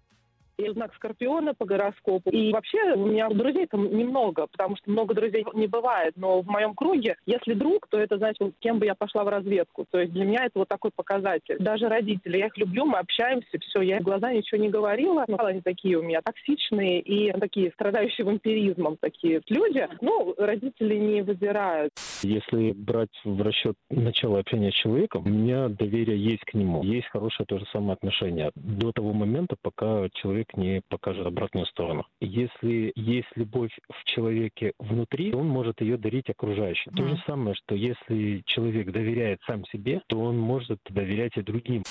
Я 0.57 0.73
знак 0.73 0.93
Скорпиона 0.95 1.53
по 1.53 1.65
гороскопу. 1.65 2.29
И 2.29 2.51
вообще 2.51 2.93
у 2.95 3.05
меня 3.05 3.29
друзей 3.29 3.67
там 3.67 3.95
немного, 3.95 4.47
потому 4.47 4.77
что 4.77 4.89
много 4.89 5.13
друзей 5.13 5.45
не 5.53 5.67
бывает. 5.67 6.13
Но 6.15 6.41
в 6.41 6.47
моем 6.47 6.73
круге, 6.73 7.17
если 7.25 7.53
друг, 7.53 7.87
то 7.87 7.97
это 7.97 8.17
значит, 8.17 8.41
с 8.41 8.59
кем 8.59 8.79
бы 8.79 8.85
я 8.85 8.95
пошла 8.95 9.23
в 9.23 9.29
разведку. 9.29 9.85
То 9.89 9.99
есть 9.99 10.13
для 10.13 10.25
меня 10.25 10.45
это 10.45 10.59
вот 10.59 10.67
такой 10.67 10.91
показатель. 10.95 11.57
Даже 11.59 11.87
родители, 11.87 12.37
я 12.37 12.47
их 12.47 12.57
люблю, 12.57 12.85
мы 12.85 12.99
общаемся, 12.99 13.59
все, 13.59 13.81
я 13.81 13.99
в 13.99 14.03
глаза 14.03 14.31
ничего 14.31 14.61
не 14.61 14.69
говорила. 14.69 15.25
Но 15.27 15.43
они 15.43 15.61
такие 15.61 15.97
у 15.97 16.03
меня 16.03 16.21
токсичные 16.21 17.01
и 17.01 17.31
такие 17.39 17.71
страдающие 17.71 18.25
вампиризмом 18.25 18.97
такие 18.97 19.41
люди. 19.49 19.87
Ну, 20.01 20.33
родители 20.37 20.95
не 20.95 21.21
выбирают. 21.21 21.91
Если 22.23 22.71
брать 22.71 23.09
в 23.23 23.41
расчет 23.41 23.75
начало 23.89 24.39
общения 24.39 24.71
с 24.71 24.75
человеком, 24.75 25.23
у 25.25 25.29
меня 25.29 25.69
доверие 25.69 26.17
есть 26.17 26.43
к 26.45 26.53
нему. 26.53 26.83
Есть 26.83 27.07
хорошее 27.07 27.45
то 27.45 27.57
же 27.57 27.65
самое 27.71 27.93
отношение. 27.93 28.51
До 28.55 28.91
того 28.91 29.13
момента, 29.13 29.55
пока 29.61 30.07
человек 30.13 30.44
не 30.55 30.81
покажет 30.89 31.25
обратную 31.25 31.65
сторону. 31.67 32.05
Если 32.19 32.91
есть 32.95 33.29
любовь 33.35 33.71
в 33.89 34.03
человеке 34.05 34.73
внутри, 34.79 35.33
он 35.33 35.47
может 35.47 35.81
ее 35.81 35.97
дарить 35.97 36.29
окружающим. 36.29 36.91
То 36.93 37.03
Мгм. 37.03 37.15
же 37.15 37.23
самое, 37.25 37.55
что 37.55 37.75
если 37.75 38.41
человек 38.45 38.91
доверяет 38.91 39.39
сам 39.45 39.65
себе, 39.65 40.01
то 40.07 40.19
он 40.19 40.37
может 40.37 40.79
доверять 40.89 41.37
и 41.37 41.41
другим. 41.41 41.83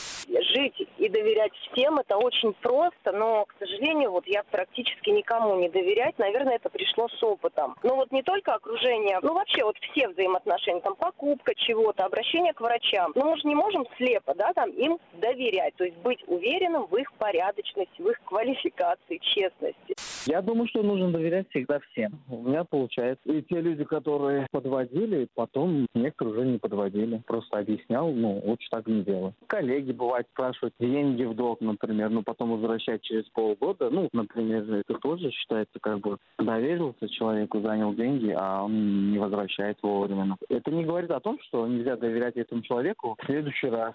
Жить 0.54 0.88
и 0.98 1.08
доверять 1.08 1.52
всем 1.72 1.98
это 1.98 2.16
очень 2.16 2.52
просто, 2.54 3.12
но, 3.12 3.44
к 3.46 3.54
сожалению, 3.58 4.12
вот 4.12 4.26
я 4.26 4.42
практически 4.44 5.10
никому 5.10 5.56
не 5.56 5.68
доверять, 5.68 6.18
наверное, 6.18 6.56
это 6.56 6.70
пришло 6.70 7.08
с 7.08 7.22
опытом. 7.22 7.76
Но 7.82 7.96
вот 7.96 8.12
не 8.12 8.22
только 8.22 8.54
окружение, 8.54 9.18
ну 9.22 9.34
вообще 9.34 9.64
вот 9.64 9.76
все 9.78 10.08
взаимоотношения, 10.08 10.80
там 10.80 10.94
покупка 10.94 11.54
чего-то, 11.54 12.04
обращение 12.04 12.52
к 12.52 12.60
врачам. 12.60 13.12
Но 13.14 13.30
мы 13.30 13.36
же 13.36 13.48
не 13.48 13.54
можем 13.54 13.86
слепо, 13.96 14.34
да, 14.34 14.52
там 14.52 14.70
им 14.70 14.98
доверять, 15.14 15.74
то 15.76 15.84
есть 15.84 15.96
быть 15.98 16.22
уверенным 16.26 16.86
в 16.86 16.96
их 16.96 17.12
порядочности, 17.14 18.00
в 18.00 18.08
их 18.08 18.20
квалификации, 18.24 19.18
честности. 19.18 19.93
Я 20.26 20.40
думаю, 20.40 20.68
что 20.68 20.82
нужно 20.82 21.10
доверять 21.10 21.48
всегда 21.50 21.80
всем. 21.80 22.18
У 22.28 22.42
меня 22.42 22.64
получается. 22.64 23.30
И 23.30 23.42
те 23.42 23.60
люди, 23.60 23.84
которые 23.84 24.46
подводили, 24.50 25.28
потом 25.34 25.86
некоторые 25.94 26.34
уже 26.34 26.46
не 26.46 26.58
подводили. 26.58 27.22
Просто 27.26 27.58
объяснял, 27.58 28.10
ну, 28.10 28.40
лучше 28.44 28.68
так 28.70 28.86
не 28.86 29.02
делать. 29.02 29.34
Коллеги, 29.46 29.92
бывает, 29.92 30.26
спрашивают 30.32 30.74
деньги 30.78 31.24
в 31.24 31.34
долг, 31.34 31.60
например, 31.60 32.10
ну, 32.10 32.22
потом 32.22 32.52
возвращать 32.52 33.02
через 33.02 33.24
полгода. 33.30 33.90
Ну, 33.90 34.08
например, 34.12 34.62
это 34.72 34.94
тоже 34.94 35.30
считается 35.30 35.78
как 35.80 36.00
бы 36.00 36.18
доверился 36.38 37.08
человеку, 37.08 37.60
занял 37.60 37.94
деньги, 37.94 38.34
а 38.36 38.62
он 38.62 39.12
не 39.12 39.18
возвращает 39.18 39.78
вовремя. 39.82 40.36
Это 40.48 40.70
не 40.70 40.84
говорит 40.84 41.10
о 41.10 41.20
том, 41.20 41.38
что 41.42 41.66
нельзя 41.66 41.96
доверять 41.96 42.36
этому 42.36 42.62
человеку 42.62 43.16
в 43.20 43.26
следующий 43.26 43.68
раз. 43.68 43.94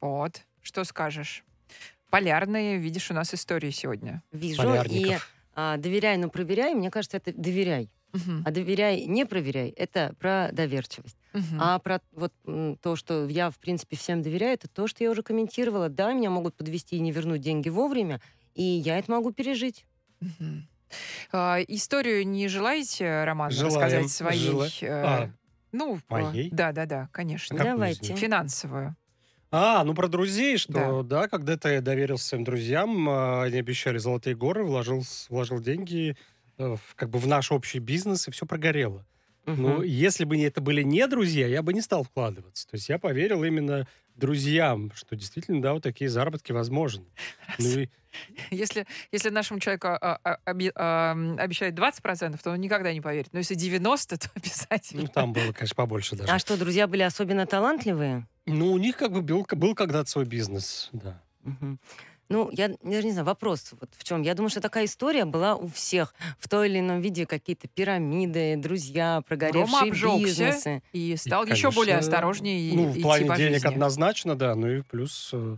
Вот. 0.00 0.42
Что 0.62 0.84
скажешь? 0.84 1.44
Полярные, 2.12 2.76
видишь, 2.76 3.10
у 3.10 3.14
нас 3.14 3.32
истории 3.32 3.70
сегодня. 3.70 4.22
Вижу. 4.32 4.74
И 4.90 5.16
а, 5.54 5.78
доверяй, 5.78 6.18
но 6.18 6.28
проверяй, 6.28 6.74
мне 6.74 6.90
кажется, 6.90 7.16
это 7.16 7.32
доверяй. 7.32 7.90
Мгм. 8.12 8.42
А 8.44 8.50
доверяй, 8.50 9.06
не 9.06 9.24
проверяй, 9.24 9.70
это 9.70 10.14
про 10.18 10.50
доверчивость. 10.52 11.16
Мгм. 11.32 11.58
А 11.58 11.78
про 11.78 12.02
вот 12.12 12.34
то, 12.82 12.96
что 12.96 13.26
я, 13.28 13.48
в 13.48 13.58
принципе, 13.58 13.96
всем 13.96 14.20
доверяю, 14.20 14.52
это 14.52 14.68
то, 14.68 14.86
что 14.86 15.02
я 15.02 15.10
уже 15.10 15.22
комментировала. 15.22 15.88
Да, 15.88 16.12
меня 16.12 16.28
могут 16.28 16.54
подвести 16.54 16.96
и 16.96 17.00
не 17.00 17.12
вернуть 17.12 17.40
деньги 17.40 17.70
вовремя, 17.70 18.20
и 18.54 18.62
я 18.62 18.98
это 18.98 19.10
могу 19.10 19.32
пережить. 19.32 19.86
Мгм. 20.20 20.68
А, 21.32 21.60
историю 21.66 22.26
не 22.28 22.46
желаете, 22.48 23.24
Роман, 23.24 23.50
Желаем. 23.52 23.74
рассказать 23.74 24.10
своей? 24.10 24.50
Жела- 24.50 24.68
э, 24.82 25.02
А, 25.02 25.30
ну, 25.72 25.98
моей? 26.10 26.50
Да, 26.50 26.72
да, 26.72 26.84
да, 26.84 27.08
конечно. 27.10 27.56
Какую 27.56 27.72
Давайте. 27.72 28.14
Финансовую. 28.14 28.96
А, 29.52 29.84
ну 29.84 29.94
про 29.94 30.08
друзей, 30.08 30.56
что 30.56 31.02
да, 31.02 31.28
когда-то 31.28 31.68
я 31.68 31.80
доверился 31.82 32.26
своим 32.28 32.44
друзьям, 32.44 33.06
а, 33.08 33.42
они 33.44 33.58
обещали 33.58 33.98
золотые 33.98 34.34
горы, 34.34 34.64
вложил, 34.64 35.02
вложил 35.28 35.60
деньги 35.60 36.16
э, 36.58 36.76
в- 36.76 36.94
как 36.96 37.10
бы 37.10 37.18
в 37.18 37.26
наш 37.26 37.50
общий 37.52 37.78
бизнес, 37.78 38.28
и 38.28 38.30
все 38.30 38.46
прогорело. 38.46 39.06
Ну, 39.46 39.54
Мгм. 39.78 39.82
если 39.82 40.24
бы 40.24 40.36
не- 40.36 40.44
это 40.44 40.60
были 40.60 40.82
не 40.82 41.06
друзья, 41.08 41.46
я 41.48 41.62
бы 41.62 41.72
не 41.74 41.80
стал 41.80 42.04
вкладываться. 42.04 42.68
То 42.68 42.76
есть 42.76 42.88
я 42.88 42.98
поверил 42.98 43.42
именно 43.42 43.88
друзьям, 44.14 44.92
что 44.94 45.16
действительно, 45.16 45.60
да, 45.62 45.72
вот 45.72 45.82
такие 45.82 46.08
заработки 46.10 46.52
возможны. 46.52 47.04
Ну, 47.58 47.80
и- 47.80 47.88
Если, 48.50 48.86
если 49.10 49.30
нашему 49.30 49.58
человеку 49.60 49.88
а, 49.88 50.18
а, 50.22 50.38
оби- 50.46 50.72
а, 50.74 51.12
обещают 51.38 51.74
20%, 51.74 52.40
то 52.42 52.50
он 52.52 52.60
никогда 52.60 52.92
не 52.92 53.00
поверит. 53.00 53.32
Но 53.32 53.38
если 53.40 53.54
90%, 53.54 54.18
то 54.18 54.28
обязательно. 54.34 55.02
ну, 55.02 55.08
там 55.08 55.32
было, 55.32 55.52
конечно, 55.52 55.74
побольше 55.74 56.16
даже. 56.16 56.30
А 56.32 56.38
что, 56.38 56.56
друзья 56.58 56.86
были 56.86 57.02
особенно 57.02 57.46
талантливые? 57.46 58.26
Ну, 58.46 58.72
у 58.72 58.78
них 58.78 58.96
как 58.96 59.12
бы 59.12 59.22
был, 59.22 59.46
был 59.50 59.74
когда-то 59.74 60.08
свой 60.10 60.24
бизнес, 60.24 60.88
да. 60.92 61.20
Ну, 62.28 62.48
я 62.50 62.68
даже 62.82 63.04
не 63.04 63.10
знаю, 63.12 63.26
вопрос 63.26 63.72
вот 63.78 63.90
в 63.94 64.04
чем. 64.04 64.22
Я 64.22 64.34
думаю, 64.34 64.48
что 64.48 64.62
такая 64.62 64.86
история 64.86 65.26
была 65.26 65.54
у 65.54 65.68
всех. 65.68 66.14
В 66.38 66.48
той 66.48 66.70
или 66.70 66.78
ином 66.78 67.00
виде 67.00 67.26
какие-то 67.26 67.68
пирамиды, 67.68 68.56
друзья, 68.56 69.16
Рома 69.16 69.22
прогоревшие 69.22 69.90
обжегся 69.90 70.18
бизнесы. 70.18 70.82
и 70.92 71.12
И, 71.12 71.16
стал 71.16 71.42
еще 71.44 71.64
конечно, 71.64 71.70
более 71.72 71.96
осторожнее 71.98 72.58
и 72.58 72.74
Ну, 72.74 72.86
в 72.88 72.92
идти 72.94 73.02
плане 73.02 73.26
по 73.26 73.36
денег 73.36 73.54
жизни. 73.54 73.68
однозначно, 73.68 74.34
да. 74.34 74.54
Ну 74.54 74.66
и 74.68 74.80
плюс... 74.80 75.30
э, 75.34 75.56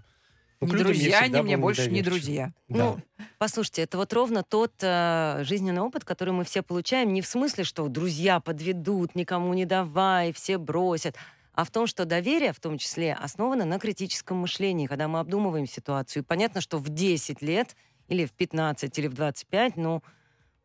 ну, 0.61 0.67
Не 0.67 0.83
друзья, 0.83 1.21
они 1.21 1.43
мне 1.43 1.57
больше 1.57 1.89
не 1.91 2.03
друзья. 2.03 2.53
Да. 2.69 2.97
Ну, 2.97 3.01
Послушайте, 3.39 3.83
это 3.83 3.97
вот 3.97 4.13
ровно 4.13 4.43
тот 4.43 4.73
э, 4.81 5.43
жизненный 5.45 5.83
опыт, 5.83 6.05
который 6.05 6.33
мы 6.35 6.43
все 6.45 6.63
получаем, 6.63 7.13
не 7.13 7.23
в 7.23 7.27
смысле, 7.27 7.63
что 7.63 7.87
друзья 7.87 8.41
подведут, 8.41 9.15
никому 9.15 9.55
не 9.55 9.65
давай, 9.65 10.33
все 10.33 10.59
бросят, 10.59 11.15
а 11.55 11.65
в 11.65 11.71
том, 11.71 11.87
что 11.87 12.05
доверие, 12.05 12.53
в 12.53 12.61
том 12.61 12.79
числе, 12.79 13.15
основано 13.15 13.65
на 13.65 13.79
критическом 13.79 14.39
мышлении, 14.39 14.87
когда 14.87 15.09
мы 15.09 15.21
обдумываем 15.21 15.67
ситуацию. 15.67 16.23
И 16.23 16.27
понятно, 16.27 16.61
что 16.61 16.79
в 16.79 16.89
10 16.89 17.43
лет 17.43 17.77
или 18.09 18.25
в 18.27 18.33
15 18.33 18.99
или 18.99 19.07
в 19.07 19.15
25, 19.15 19.77
ну, 19.77 20.03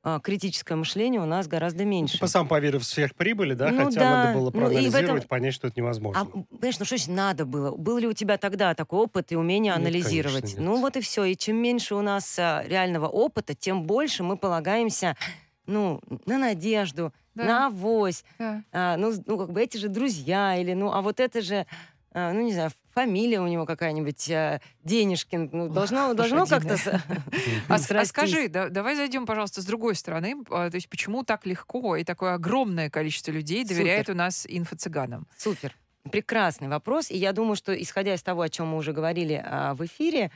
а, 0.01 0.19
критическое 0.19 0.75
мышление 0.75 1.19
у 1.21 1.25
нас 1.25 1.47
гораздо 1.47 1.83
меньше. 1.85 2.13
Типа 2.13 2.27
сам 2.27 2.47
поверив 2.47 2.81
в 2.83 2.85
сверхприбыли, 2.85 3.53
да, 3.53 3.69
Ну 3.69 3.85
хотя 3.85 3.99
да, 3.99 4.09
надо 4.11 4.39
было 4.39 4.45
ну 4.45 4.51
проанализировать, 4.51 5.23
этом- 5.23 5.27
понять, 5.27 5.53
что 5.53 5.67
это 5.67 5.79
невозможно. 5.79 6.21
А, 6.21 6.25
понимаешь, 6.25 6.79
ну 6.79 6.85
что 6.85 6.95
значит 6.97 7.09
надо 7.09 7.45
было? 7.45 7.75
Был 7.75 7.97
ли 7.97 8.07
у 8.07 8.13
тебя 8.13 8.37
тогда 8.37 8.73
такой 8.73 8.99
опыт 8.99 9.31
и 9.31 9.35
умение 9.35 9.73
Нет, 9.73 9.81
анализировать? 9.81 10.41
конечно, 10.41 10.59
нет. 10.59 10.65
ну 10.69 10.79
вот 10.79 10.95
и 10.95 11.01
все. 11.01 11.25
И 11.25 11.35
чем 11.35 11.57
меньше 11.57 11.95
у 11.95 12.01
нас 12.01 12.39
а, 12.39 12.63
реального 12.65 13.07
опыта, 13.07 13.53
тем 13.53 13.83
больше 13.83 14.23
мы 14.23 14.37
полагаемся 14.37 15.17
ну, 15.65 16.01
на 16.25 16.37
надежду, 16.37 17.13
Да. 17.39 17.45
на 17.45 17.65
авось. 17.67 18.23
Да. 18.37 18.63
А, 18.71 18.97
ну, 18.97 19.13
ну, 19.25 19.37
как 19.37 19.51
бы 19.51 19.61
эти 19.61 19.77
же 19.77 19.87
друзья, 19.89 20.55
или 20.57 20.73
ну, 20.73 20.91
а 20.91 21.01
вот 21.01 21.19
это 21.19 21.41
же... 21.41 21.65
а, 22.11 22.31
ну, 22.33 22.41
не 22.41 22.53
знаю, 22.53 22.71
фамилия 22.93 23.39
у 23.39 23.47
него 23.47 23.65
какая-нибудь, 23.65 24.29
а, 24.31 24.59
Денежкин, 24.83 25.49
ну, 25.53 25.69
должно, 25.69 26.13
должно 26.13 26.45
как-то... 26.45 26.75
с- 26.77 26.87
А, 27.69 27.75
а 27.75 28.05
скажи, 28.05 28.47
да- 28.49 28.69
давай 28.69 28.95
зайдем, 28.95 29.25
пожалуйста, 29.25 29.61
с 29.61 29.65
другой 29.65 29.95
стороны. 29.95 30.35
А, 30.49 30.69
То 30.69 30.75
есть 30.75 30.89
почему 30.89 31.23
так 31.23 31.45
легко 31.45 31.95
и 31.95 32.03
такое 32.03 32.33
огромное 32.33 32.89
количество 32.89 33.31
людей 33.31 33.63
доверяет 33.63 34.09
у 34.09 34.13
нас 34.15 34.45
инфо-цыганам? 34.47 35.27
Супер. 35.37 35.75
Прекрасный 36.11 36.67
вопрос. 36.69 37.11
И 37.11 37.17
я 37.17 37.33
думаю, 37.33 37.55
что, 37.55 37.73
исходя 37.79 38.13
из 38.15 38.23
того, 38.23 38.41
о 38.41 38.49
чем 38.49 38.67
мы 38.69 38.77
уже 38.77 38.93
говорили 38.93 39.41
а, 39.45 39.73
в 39.75 39.85
эфире, 39.85 40.31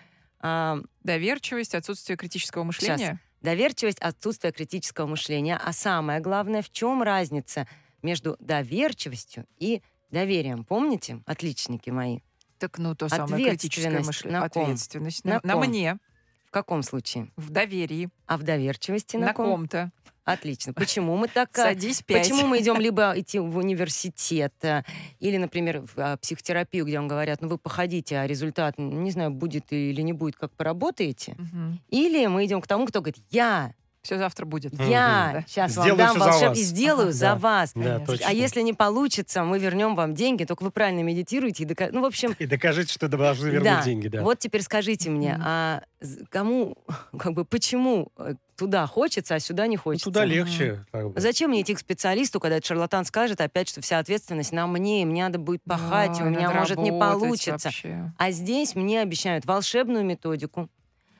Доверчивость, 1.03 1.73
отсутствие 1.73 2.17
критического 2.17 2.63
мышления? 2.63 3.19
Доверчивость, 3.43 3.99
отсутствие 3.99 4.51
критического 4.51 5.05
мышления. 5.05 5.57
А 5.63 5.71
самое 5.73 6.19
главное, 6.19 6.61
в 6.61 6.71
чем 6.71 7.03
разница 7.03 7.67
между 8.01 8.35
доверчивостью 8.39 9.45
и 9.59 9.81
доверием? 10.09 10.63
Помните, 10.65 11.21
отличники 11.25 11.89
мои? 11.89 12.19
Так, 12.57 12.77
ну, 12.77 12.95
то 12.95 13.09
самое 13.09 13.49
критическое 13.49 13.99
мышление. 13.99 14.39
на 14.39 14.49
ком? 14.49 14.63
Ответственность. 14.63 15.25
На 15.25 15.35
На, 15.35 15.41
на 15.43 15.53
ком? 15.53 15.65
мне, 15.67 15.97
В 16.47 16.51
каком 16.51 16.81
случае? 16.83 17.31
в 17.35 17.49
доверии, 17.49 18.09
А 18.25 18.37
в 18.37 18.43
доверчивости 18.43 19.17
на, 19.17 19.27
на 19.27 19.33
ком? 19.33 19.45
ком-то. 19.49 19.91
Отлично. 20.25 20.73
Почему 20.73 21.17
мы 21.17 21.27
так... 21.27 21.49
а, 21.57 21.63
Садись 21.63 22.01
пять. 22.01 22.23
Почему 22.23 22.47
мы 22.47 22.59
идем 22.59 22.75
либо 22.79 23.13
идти 23.15 23.39
в 23.39 23.57
университет, 23.57 24.53
а, 24.63 24.83
или, 25.19 25.37
например, 25.37 25.81
в 25.81 25.93
а, 25.97 26.17
психотерапию, 26.17 26.85
где 26.85 26.97
вам 26.97 27.07
говорят, 27.07 27.41
ну 27.41 27.49
вы 27.49 27.57
походите, 27.57 28.17
а 28.17 28.27
результат, 28.27 28.75
не 28.77 29.11
знаю, 29.11 29.31
будет 29.31 29.71
или 29.71 30.01
не 30.01 30.13
будет, 30.13 30.35
как 30.35 30.51
поработаете. 30.53 31.35
Или 31.89 32.25
мы 32.27 32.45
идем 32.45 32.61
к 32.61 32.67
тому, 32.67 32.85
кто 32.85 33.01
говорит, 33.01 33.23
я, 33.31 33.73
Все 34.03 34.17
завтра 34.17 34.45
будет. 34.45 34.73
я 34.81 35.45
сейчас 35.47 35.77
вам 35.77 35.85
Сделаю 35.85 35.97
дам 35.97 36.09
всё 36.09 36.19
за 36.19 36.29
волшеб 36.31 36.53
и 36.57 36.61
сделаю 36.61 37.03
Ага. 37.07 37.11
за 37.13 37.25
Да. 37.27 37.35
вас. 37.37 37.71
Да, 37.73 37.99
точно. 37.99 38.25
А 38.27 38.33
если 38.33 38.59
не 38.61 38.73
получится, 38.73 39.45
мы 39.45 39.59
вернем 39.59 39.95
вам 39.95 40.13
деньги, 40.13 40.43
только 40.43 40.63
вы 40.63 40.71
правильно 40.71 40.99
медитируете. 41.03 41.63
И 41.63 41.65
дока- 41.65 41.87
Ну, 41.93 42.01
в 42.01 42.05
общем, 42.05 42.35
И 42.37 42.45
докажите, 42.45 42.91
что 42.93 43.07
должны 43.07 43.47
вернуть 43.47 43.63
Да. 43.63 43.81
деньги, 43.81 44.09
да. 44.09 44.21
вот 44.21 44.39
теперь 44.39 44.61
скажите 44.61 45.09
мне, 45.09 45.39
а 45.41 45.83
кому, 46.29 46.75
как 47.17 47.33
бы, 47.33 47.45
почему 47.45 48.11
э, 48.17 48.35
туда 48.57 48.87
хочется, 48.87 49.35
а 49.35 49.39
сюда 49.39 49.67
не 49.67 49.77
Ну, 49.77 49.81
хочется? 49.83 50.03
туда 50.03 50.25
легче. 50.25 50.85
как 50.91 51.13
бы. 51.13 51.21
Зачем 51.21 51.51
мне 51.51 51.61
идти 51.61 51.73
к 51.73 51.79
специалисту, 51.79 52.41
когда 52.41 52.57
этот 52.57 52.67
шарлатан 52.67 53.05
скажет 53.05 53.39
опять, 53.39 53.69
что 53.69 53.79
вся 53.79 53.99
ответственность 53.99 54.51
на 54.51 54.67
мне, 54.67 55.03
и 55.03 55.05
мне 55.05 55.23
надо 55.23 55.39
будет 55.39 55.63
пахать, 55.63 56.19
и 56.19 56.23
у 56.23 56.25
меня 56.29 56.51
может 56.51 56.77
не 56.77 56.91
получится. 56.91 57.69
вообще. 57.69 58.11
А 58.17 58.31
здесь 58.31 58.75
мне 58.75 58.99
обещают 58.99 59.45
волшебную 59.45 60.03
методику, 60.03 60.67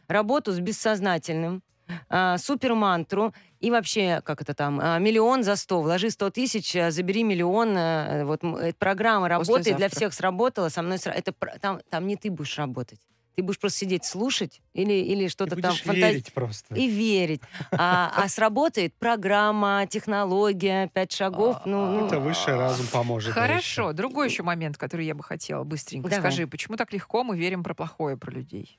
работу 0.10 0.52
с 0.52 0.60
бессознательным, 0.60 1.64
а, 2.10 2.38
супермантру 2.38 3.34
и 3.60 3.72
вообще, 3.72 4.22
как 4.24 4.42
это 4.42 4.54
там, 4.54 4.80
а, 4.82 5.00
миллион 5.00 5.44
за 5.44 5.56
сто. 5.56 5.82
Вложи 5.82 6.10
сто 6.10 6.30
тысяч, 6.30 6.76
а, 6.76 6.92
забери 6.92 7.24
миллион. 7.24 8.26
Вот 8.26 8.44
эта 8.44 8.76
программа 8.78 9.28
работает, 9.30 9.78
для 9.78 9.90
всех 9.90 10.14
сработала, 10.14 10.70
со 10.70 10.82
мной 10.82 10.98
сра- 10.98 11.12
это 11.14 11.34
там, 11.62 11.82
там 11.90 12.08
не 12.08 12.16
ты 12.16 12.30
будешь 12.32 12.58
работать. 12.58 13.00
Ты 13.36 13.42
будешь 13.42 13.60
просто 13.60 13.80
сидеть, 13.80 14.06
слушать 14.06 14.62
или, 14.74 14.94
или 14.94 15.28
что-то 15.28 15.56
там 15.56 15.72
будешь 15.72 15.84
фантази- 15.84 15.96
верить 16.12 16.34
просто. 16.34 16.76
и 16.76 16.88
верить. 16.88 17.42
А, 17.72 18.14
а 18.16 18.30
сработает 18.30 18.94
программа, 18.94 19.88
технология, 19.90 20.88
пять 20.94 21.12
шагов. 21.12 21.58
Ну, 21.66 21.86
ну, 21.88 22.06
Это 22.06 22.20
высший 22.20 22.56
разум 22.56 22.86
поможет. 22.92 23.34
Хорошо. 23.34 23.92
Другой 23.94 24.30
еще 24.30 24.44
момент, 24.44 24.78
который 24.78 25.08
я 25.08 25.16
бы 25.16 25.24
хотела 25.24 25.64
быстренько. 25.64 26.10
Давай. 26.10 26.22
Скажи, 26.32 26.46
почему 26.46 26.78
так 26.78 26.94
легко 26.94 27.24
мы 27.24 27.36
верим 27.36 27.64
про 27.64 27.74
плохое 27.74 28.18
про 28.18 28.30
людей? 28.32 28.78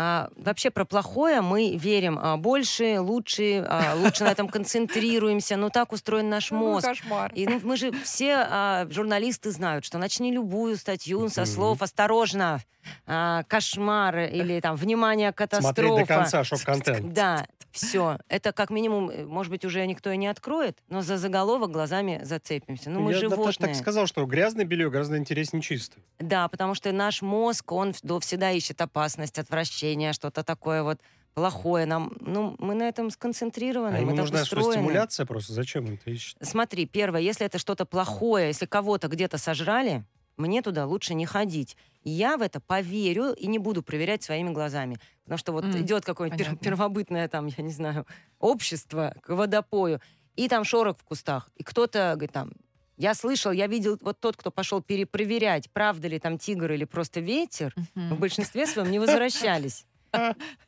А, 0.00 0.28
вообще 0.36 0.70
про 0.70 0.84
плохое 0.84 1.40
мы 1.40 1.74
верим 1.74 2.20
а, 2.22 2.36
больше, 2.36 3.00
лучше, 3.00 3.66
а, 3.68 3.94
лучше 3.96 4.22
на 4.22 4.28
этом 4.28 4.48
концентрируемся. 4.48 5.56
Но 5.56 5.70
так 5.70 5.90
устроен 5.92 6.28
наш 6.28 6.52
Ну, 6.52 6.58
мозг. 6.58 6.86
Кошмар. 6.86 7.32
И 7.34 7.48
ну, 7.48 7.60
мы 7.64 7.76
же 7.76 7.90
все 8.04 8.46
а, 8.48 8.86
журналисты 8.90 9.50
знают, 9.50 9.84
что 9.84 9.98
начни 9.98 10.30
любую 10.30 10.76
статью 10.76 11.28
со 11.28 11.44
слов 11.46 11.82
«осторожно», 11.82 12.60
а, 13.06 13.42
«кошмар» 13.48 14.20
или 14.20 14.60
там 14.60 14.76
«внимание, 14.76 15.32
катастрофа». 15.32 15.74
Смотреть 15.82 16.06
до 16.06 16.14
конца 16.14 16.44
шок-контент. 16.44 17.12
Да, 17.12 17.44
все. 17.70 18.18
Это 18.28 18.52
как 18.52 18.70
минимум, 18.70 19.10
э, 19.10 19.24
может 19.24 19.50
быть, 19.50 19.64
уже 19.64 19.86
никто 19.86 20.10
и 20.10 20.16
не 20.16 20.26
откроет, 20.26 20.78
но 20.88 21.02
за 21.02 21.16
заголовок 21.18 21.70
глазами 21.70 22.20
зацепимся. 22.24 22.90
Ну, 22.90 23.00
мы 23.00 23.12
Я 23.12 23.18
животные. 23.18 23.46
даже 23.46 23.58
так 23.58 23.74
сказал, 23.74 24.06
что 24.06 24.24
грязное 24.26 24.64
белье 24.64 24.90
гораздо 24.90 25.16
интереснее 25.18 25.62
чистое. 25.62 26.02
Да, 26.18 26.48
потому 26.48 26.74
что 26.74 26.90
наш 26.92 27.22
мозг, 27.22 27.70
он 27.72 27.92
всегда 27.92 28.50
ищет 28.50 28.80
опасность, 28.80 29.38
отвращение, 29.38 30.12
что-то 30.12 30.42
такое 30.42 30.82
вот 30.82 30.98
плохое. 31.34 31.86
Нам, 31.86 32.12
ну, 32.20 32.56
мы 32.58 32.74
на 32.74 32.88
этом 32.88 33.10
сконцентрированы, 33.10 33.96
А 33.96 34.00
ему 34.00 34.14
нужна 34.14 34.44
что, 34.44 34.72
стимуляция 34.72 35.24
просто? 35.24 35.52
Зачем 35.52 35.84
он 35.86 35.94
это 35.94 36.10
ищет? 36.10 36.36
Смотри, 36.40 36.86
первое, 36.86 37.20
если 37.20 37.46
это 37.46 37.58
что-то 37.58 37.84
плохое, 37.84 38.48
если 38.48 38.66
кого-то 38.66 39.08
где-то 39.08 39.38
сожрали, 39.38 40.04
мне 40.38 40.62
туда 40.62 40.86
лучше 40.86 41.14
не 41.14 41.26
ходить. 41.26 41.76
Я 42.04 42.36
в 42.38 42.42
это 42.42 42.60
поверю 42.60 43.32
и 43.34 43.46
не 43.48 43.58
буду 43.58 43.82
проверять 43.82 44.22
своими 44.22 44.50
глазами. 44.50 44.98
Потому 45.24 45.38
что 45.38 45.52
вот 45.52 45.64
М, 45.64 45.82
идет 45.82 46.04
какое-нибудь 46.04 46.40
пер- 46.40 46.44
понятно. 46.46 46.64
первобытное 46.64 47.28
там, 47.28 47.46
я 47.46 47.62
не 47.64 47.72
знаю, 47.72 48.06
общество 48.38 49.14
к 49.22 49.30
водопою, 49.34 50.00
и 50.36 50.48
там 50.48 50.64
шорох 50.64 50.98
в 50.98 51.04
кустах. 51.04 51.50
И 51.56 51.62
кто-то 51.64 52.12
говорит 52.14 52.32
там, 52.32 52.52
я 52.96 53.14
слышал, 53.14 53.52
я 53.52 53.66
видел, 53.66 53.98
вот 54.00 54.20
тот, 54.20 54.36
кто 54.36 54.50
пошел 54.50 54.82
перепроверять, 54.82 55.70
правда 55.72 56.08
ли 56.08 56.18
там 56.18 56.38
тигр 56.38 56.72
или 56.72 56.84
просто 56.84 57.20
ветер, 57.20 57.76
Мгм. 57.94 58.14
в 58.16 58.18
большинстве 58.20 58.66
своем 58.66 58.90
не 58.90 58.98
возвращались. 58.98 59.86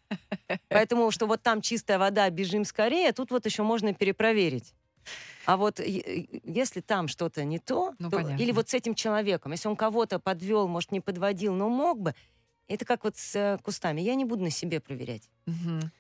Поэтому, 0.68 1.10
что 1.10 1.26
вот 1.26 1.42
там 1.42 1.60
чистая 1.62 1.98
вода, 1.98 2.28
бежим 2.30 2.64
скорее, 2.64 3.12
тут 3.12 3.30
вот 3.30 3.46
еще 3.46 3.62
можно 3.62 3.92
перепроверить. 3.94 4.74
А 5.46 5.56
вот 5.56 5.80
если 5.80 6.80
там 6.80 7.08
что-то 7.08 7.44
не 7.44 7.58
то, 7.58 7.94
Ну, 7.98 8.10
то- 8.10 8.16
понятно. 8.18 8.42
или 8.42 8.52
вот 8.52 8.68
с 8.68 8.74
этим 8.74 8.94
человеком, 8.94 9.52
если 9.52 9.68
он 9.68 9.76
кого-то 9.76 10.18
подвел, 10.18 10.68
может, 10.68 10.92
не 10.92 11.00
подводил, 11.00 11.54
но 11.54 11.68
мог 11.68 12.00
бы, 12.00 12.14
это 12.68 12.84
как 12.84 13.02
вот 13.02 13.16
с 13.16 13.34
э, 13.34 13.58
кустами. 13.64 14.00
Я 14.00 14.14
не 14.14 14.24
буду 14.24 14.44
на 14.44 14.50
себе 14.50 14.78
проверять. 14.78 15.28
Мгм. 15.46 15.90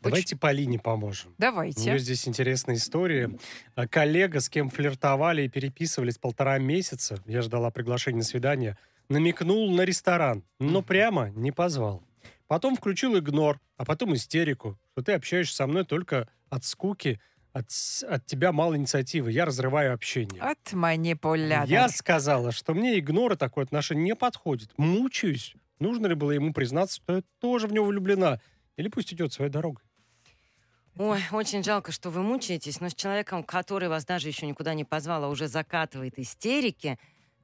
Давайте 0.00 0.36
Полине 0.36 0.78
поможем. 0.78 1.32
У 1.32 1.34
Давайте. 1.38 1.80
нее 1.82 1.98
здесь 1.98 2.28
интересная 2.28 2.76
история. 2.76 3.36
А 3.74 3.88
Коллега, 3.88 4.38
с 4.40 4.48
кем 4.48 4.70
флиртовали 4.70 5.42
и 5.42 5.48
переписывались 5.48 6.18
полтора 6.18 6.58
месяца, 6.58 7.20
я 7.26 7.42
ждала 7.42 7.70
приглашения 7.72 8.18
на 8.18 8.24
свидание, 8.24 8.78
намекнул 9.08 9.70
на 9.74 9.82
ресторан, 9.82 10.44
но 10.60 10.82
прямо 10.82 11.30
не 11.30 11.50
позвал. 11.50 12.04
Потом 12.46 12.76
включил 12.76 13.18
игнор, 13.18 13.60
а 13.76 13.84
потом 13.84 14.14
истерику, 14.14 14.78
что 14.92 15.02
ты 15.02 15.12
общаешься 15.14 15.56
со 15.56 15.66
мной 15.66 15.84
только 15.84 16.28
от 16.48 16.64
скуки, 16.64 17.20
от, 17.52 17.66
от 18.08 18.26
тебя 18.26 18.52
мало 18.52 18.76
инициативы, 18.76 19.32
я 19.32 19.44
разрываю 19.44 19.94
общение. 19.94 20.42
От 20.42 20.72
манипулятор. 20.72 21.68
Я 21.68 21.88
сказала, 21.88 22.52
что 22.52 22.74
мне 22.74 22.98
игнор 22.98 23.32
и 23.32 23.36
такое 23.36 23.64
отношение 23.64 24.04
не 24.04 24.14
подходит. 24.14 24.70
Мучаюсь. 24.76 25.54
Нужно 25.78 26.06
ли 26.06 26.14
было 26.14 26.30
ему 26.32 26.52
признаться, 26.52 26.96
что 26.96 27.16
я 27.16 27.22
тоже 27.40 27.66
в 27.66 27.72
него 27.72 27.86
влюблена? 27.86 28.40
Или 28.76 28.88
пусть 28.88 29.12
идет 29.12 29.32
своей 29.32 29.50
дорогой? 29.50 29.82
Ой, 30.96 31.20
очень 31.32 31.62
жалко, 31.64 31.92
что 31.92 32.10
вы 32.10 32.22
мучаетесь, 32.22 32.80
но 32.80 32.88
с 32.88 32.94
человеком, 32.94 33.42
который 33.42 33.88
вас 33.88 34.04
даже 34.04 34.28
еще 34.28 34.46
никуда 34.46 34.74
не 34.74 34.84
позвал, 34.84 35.24
а 35.24 35.28
уже 35.28 35.48
закатывает 35.48 36.18
истерики, 36.18 36.98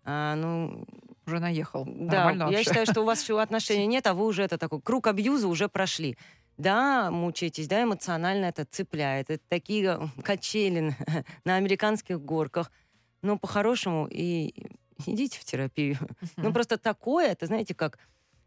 а, 0.04 0.34
ну, 0.36 0.84
Уже 1.26 1.40
наехал. 1.40 1.84
Да, 1.84 2.24
Нормально 2.24 2.42
я 2.44 2.46
вообще. 2.48 2.64
считаю, 2.64 2.86
что 2.86 3.02
у 3.02 3.04
вас 3.04 3.20
еще 3.22 3.40
отношений 3.40 3.86
нет, 3.86 4.06
а 4.06 4.14
вы 4.14 4.26
уже 4.26 4.42
это 4.42 4.58
такой 4.58 4.80
круг 4.80 5.06
абьюза 5.08 5.48
уже 5.48 5.68
прошли. 5.68 6.16
Да, 6.56 7.10
мучаетесь, 7.10 7.68
да, 7.68 7.82
эмоционально 7.82 8.46
это 8.46 8.64
цепляет. 8.64 9.30
Это 9.30 9.42
такие 9.48 9.84
э, 9.84 10.22
качели 10.22 10.94
на- 11.44 11.56
американских 11.56 12.20
горках. 12.20 12.70
Но 13.22 13.38
по-хорошему 13.38 14.08
и 14.10 14.54
идите 15.06 15.38
в 15.38 15.44
терапию. 15.44 15.98
Ну, 16.36 16.52
просто 16.52 16.78
такое, 16.78 17.28
это, 17.28 17.46
знаете, 17.46 17.74
как... 17.74 17.98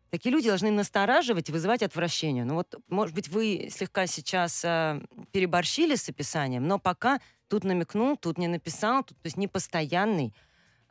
Такие 0.09 0.31
люди 0.33 0.47
должны 0.47 0.71
настораживать 0.71 1.49
и 1.49 1.51
вызывать 1.51 1.83
отвращение. 1.83 2.43
Ну 2.43 2.55
вот, 2.55 2.73
может 2.87 3.13
быть, 3.13 3.27
вы 3.29 3.69
слегка 3.71 4.07
сейчас 4.07 4.65
а, 4.65 4.99
переборщили 5.31 5.93
с 5.93 6.09
описанием, 6.09 6.67
но 6.67 6.79
пока 6.79 7.21
тут 7.47 7.63
намекнул, 7.63 8.17
тут 8.17 8.39
не 8.39 8.47
написал, 8.47 9.03
тут, 9.03 9.15
то 9.21 9.27
есть 9.27 9.37
непостоянный, 9.37 10.33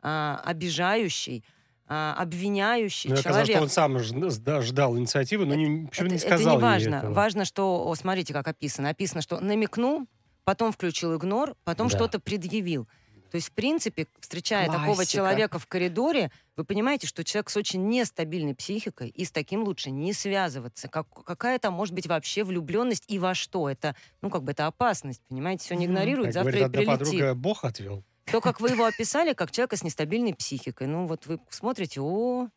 а, 0.01 0.41
обижающий, 0.45 1.43
а, 1.89 2.13
обвиняющий 2.17 3.09
Ну, 3.09 3.15
оказалось, 3.19 3.47
человек. 3.47 3.69
что 3.69 3.83
он 3.85 3.99
сам 3.99 4.61
ждал 4.61 4.97
инициативы, 4.97 5.45
но 5.45 5.55
не, 5.55 5.87
почему-то 5.87 6.13
не 6.13 6.19
сказал 6.19 6.57
это 6.57 6.65
не 6.65 6.71
важно. 6.71 6.95
этого. 6.95 7.13
Важно, 7.13 7.45
что, 7.45 7.87
о, 7.89 7.95
смотрите, 7.95 8.31
как 8.33 8.47
описано. 8.47 8.89
Описано, 8.89 9.21
что 9.21 9.39
намекнул, 9.39 10.05
потом 10.43 10.71
включил 10.71 11.15
игнор, 11.17 11.55
потом 11.63 11.87
Да. 11.89 11.95
что-то 11.95 12.19
предъявил. 12.19 12.87
То 13.31 13.35
есть, 13.35 13.49
в 13.49 13.51
принципе, 13.51 14.07
встречая 14.19 14.65
такого 14.67 14.95
Классика. 14.95 15.17
человека 15.17 15.59
в 15.59 15.67
коридоре, 15.67 16.31
вы 16.57 16.63
понимаете, 16.63 17.05
что 17.05 17.23
человек 17.23 17.51
с 17.51 17.57
очень 17.57 17.87
нестабильной 17.87 18.55
психикой, 18.55 19.09
и 19.09 19.23
с 19.23 19.31
таким 19.31 19.61
лучше 19.63 19.91
не 19.91 20.13
связываться. 20.13 20.87
Как, 20.87 21.05
какая 21.25 21.59
там 21.59 21.73
может 21.73 21.93
быть 21.93 22.07
вообще 22.07 22.43
влюбленность 22.43 23.03
и 23.07 23.19
во 23.19 23.35
что? 23.35 23.69
Это, 23.69 23.95
ну, 24.23 24.31
как 24.31 24.43
бы 24.43 24.53
это 24.53 24.65
опасность, 24.65 25.21
понимаете? 25.29 25.65
Сегодня 25.67 25.85
Мгм. 25.87 25.93
игнорирует, 25.95 26.25
Как 26.29 26.33
завтра 26.33 26.51
говорит 26.51 26.67
и 26.69 26.71
прилетит. 26.77 26.99
подруга, 26.99 27.33
Бог 27.35 27.65
отвел. 27.65 28.03
То, 28.31 28.41
как 28.41 28.59
вы 28.59 28.69
его 28.71 28.85
описали, 28.85 29.33
как 29.33 29.51
человека 29.51 29.75
с 29.77 29.83
нестабильной 29.83 30.33
психикой. 30.33 30.87
Ну, 30.87 31.05
вот 31.07 31.25
вы 31.27 31.39
смотрите, 31.49 32.01
о... 32.01 32.47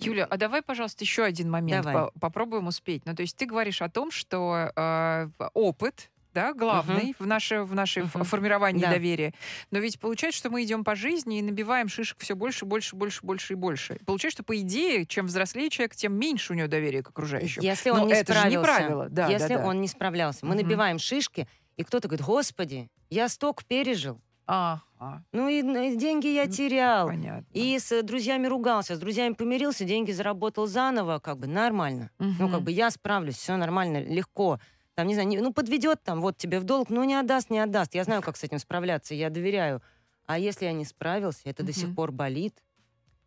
Юля, 0.00 0.24
а 0.24 0.36
давай, 0.36 0.62
пожалуйста, 0.62 1.04
еще 1.04 1.24
один 1.24 1.50
момент 1.50 1.84
Давай. 1.84 2.10
по- 2.10 2.20
попробуем 2.20 2.66
успеть. 2.68 3.04
Ну, 3.06 3.14
то 3.14 3.22
есть 3.22 3.36
ты 3.36 3.46
говоришь 3.46 3.82
о 3.82 3.88
том, 3.88 4.10
что 4.10 4.70
э, 4.74 5.28
опыт 5.54 6.10
да, 6.32 6.52
главный 6.54 7.16
в, 7.18 7.26
наше, 7.26 7.62
в 7.64 7.74
нашей 7.74 8.04
Мгм. 8.04 8.22
формировании 8.24 8.80
Да. 8.82 8.90
доверия. 8.90 9.34
Но 9.72 9.80
ведь 9.80 9.98
получается, 9.98 10.38
что 10.38 10.48
мы 10.50 10.62
идем 10.62 10.84
по 10.84 10.94
жизни 10.94 11.40
и 11.40 11.42
набиваем 11.42 11.88
шишек 11.88 12.18
все 12.20 12.36
больше, 12.36 12.64
больше, 12.66 12.94
больше, 12.94 13.26
больше 13.26 13.54
и 13.54 13.56
больше. 13.56 13.98
Получается, 14.06 14.36
что, 14.36 14.44
по 14.44 14.56
идее, 14.56 15.06
чем 15.06 15.26
взрослее 15.26 15.70
человек, 15.70 15.96
тем 15.96 16.12
меньше 16.14 16.52
у 16.52 16.56
него 16.56 16.68
доверия 16.68 17.02
к 17.02 17.08
окружающим. 17.08 17.62
Если 17.62 17.90
Но 17.90 18.02
он 18.02 18.06
не 18.08 18.14
это 18.14 18.32
же 18.32 18.38
не 18.48 18.56
справился. 18.58 18.62
правило. 18.62 19.08
Да, 19.10 19.26
да, 19.26 19.32
если 19.32 19.54
да. 19.56 19.66
он 19.66 19.80
не 19.80 19.88
справлялся. 19.88 20.46
Мы 20.46 20.54
Мгм. 20.54 20.62
набиваем 20.64 20.98
шишки, 21.00 21.48
и 21.76 21.82
кто-то 21.82 22.06
говорит, 22.06 22.24
господи, 22.24 22.88
я 23.08 23.28
столько 23.28 23.64
пережил. 23.64 24.20
А, 24.46 24.82
а, 25.00 25.22
Ну 25.32 25.48
и 25.48 25.62
ну, 25.62 25.82
и 25.82 25.96
деньги 25.96 26.26
я 26.28 26.46
терял. 26.46 27.08
понятно. 27.08 27.46
И 27.52 27.78
с 27.78 28.02
друзьями 28.02 28.46
ругался, 28.46 28.94
с 28.94 28.98
друзьями 28.98 29.32
помирился, 29.34 29.84
деньги 29.84 30.12
заработал 30.12 30.66
заново, 30.66 31.18
как 31.18 31.38
бы 31.38 31.46
нормально. 31.46 32.10
Ну, 32.18 32.48
как 32.50 32.60
бы 32.62 32.70
я 32.70 32.90
справлюсь, 32.90 33.36
все 33.36 33.56
нормально, 33.56 34.02
легко. 34.02 34.60
Там, 34.94 35.06
не 35.06 35.14
знаю, 35.14 35.28
не- 35.28 35.40
ну, 35.40 35.52
подведет 35.52 36.02
там, 36.04 36.20
вот 36.20 36.36
тебе 36.36 36.60
в 36.60 36.64
долг, 36.64 36.90
ну, 36.90 37.02
не 37.04 37.14
отдаст, 37.14 37.48
не 37.50 37.58
отдаст. 37.58 37.94
Я 37.94 38.04
знаю, 38.04 38.20
как 38.22 38.36
с 38.36 38.44
этим 38.44 38.58
справляться, 38.58 39.14
я 39.14 39.30
доверяю. 39.30 39.80
А 40.26 40.38
если 40.38 40.66
я 40.66 40.72
не 40.72 40.84
справился, 40.84 41.40
это 41.44 41.62
до 41.62 41.72
сих 41.72 41.94
пор 41.94 42.12
болит. 42.12 42.54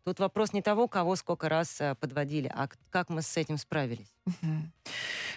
Тут 0.04 0.18
вопрос 0.20 0.52
не 0.52 0.60
того, 0.60 0.86
кого 0.86 1.16
сколько 1.16 1.48
раз 1.48 1.80
э, 1.80 1.94
подводили, 1.98 2.50
а 2.54 2.68
как 2.90 3.08
мы 3.08 3.22
с 3.22 3.36
этим 3.38 3.56
справились. 3.56 4.12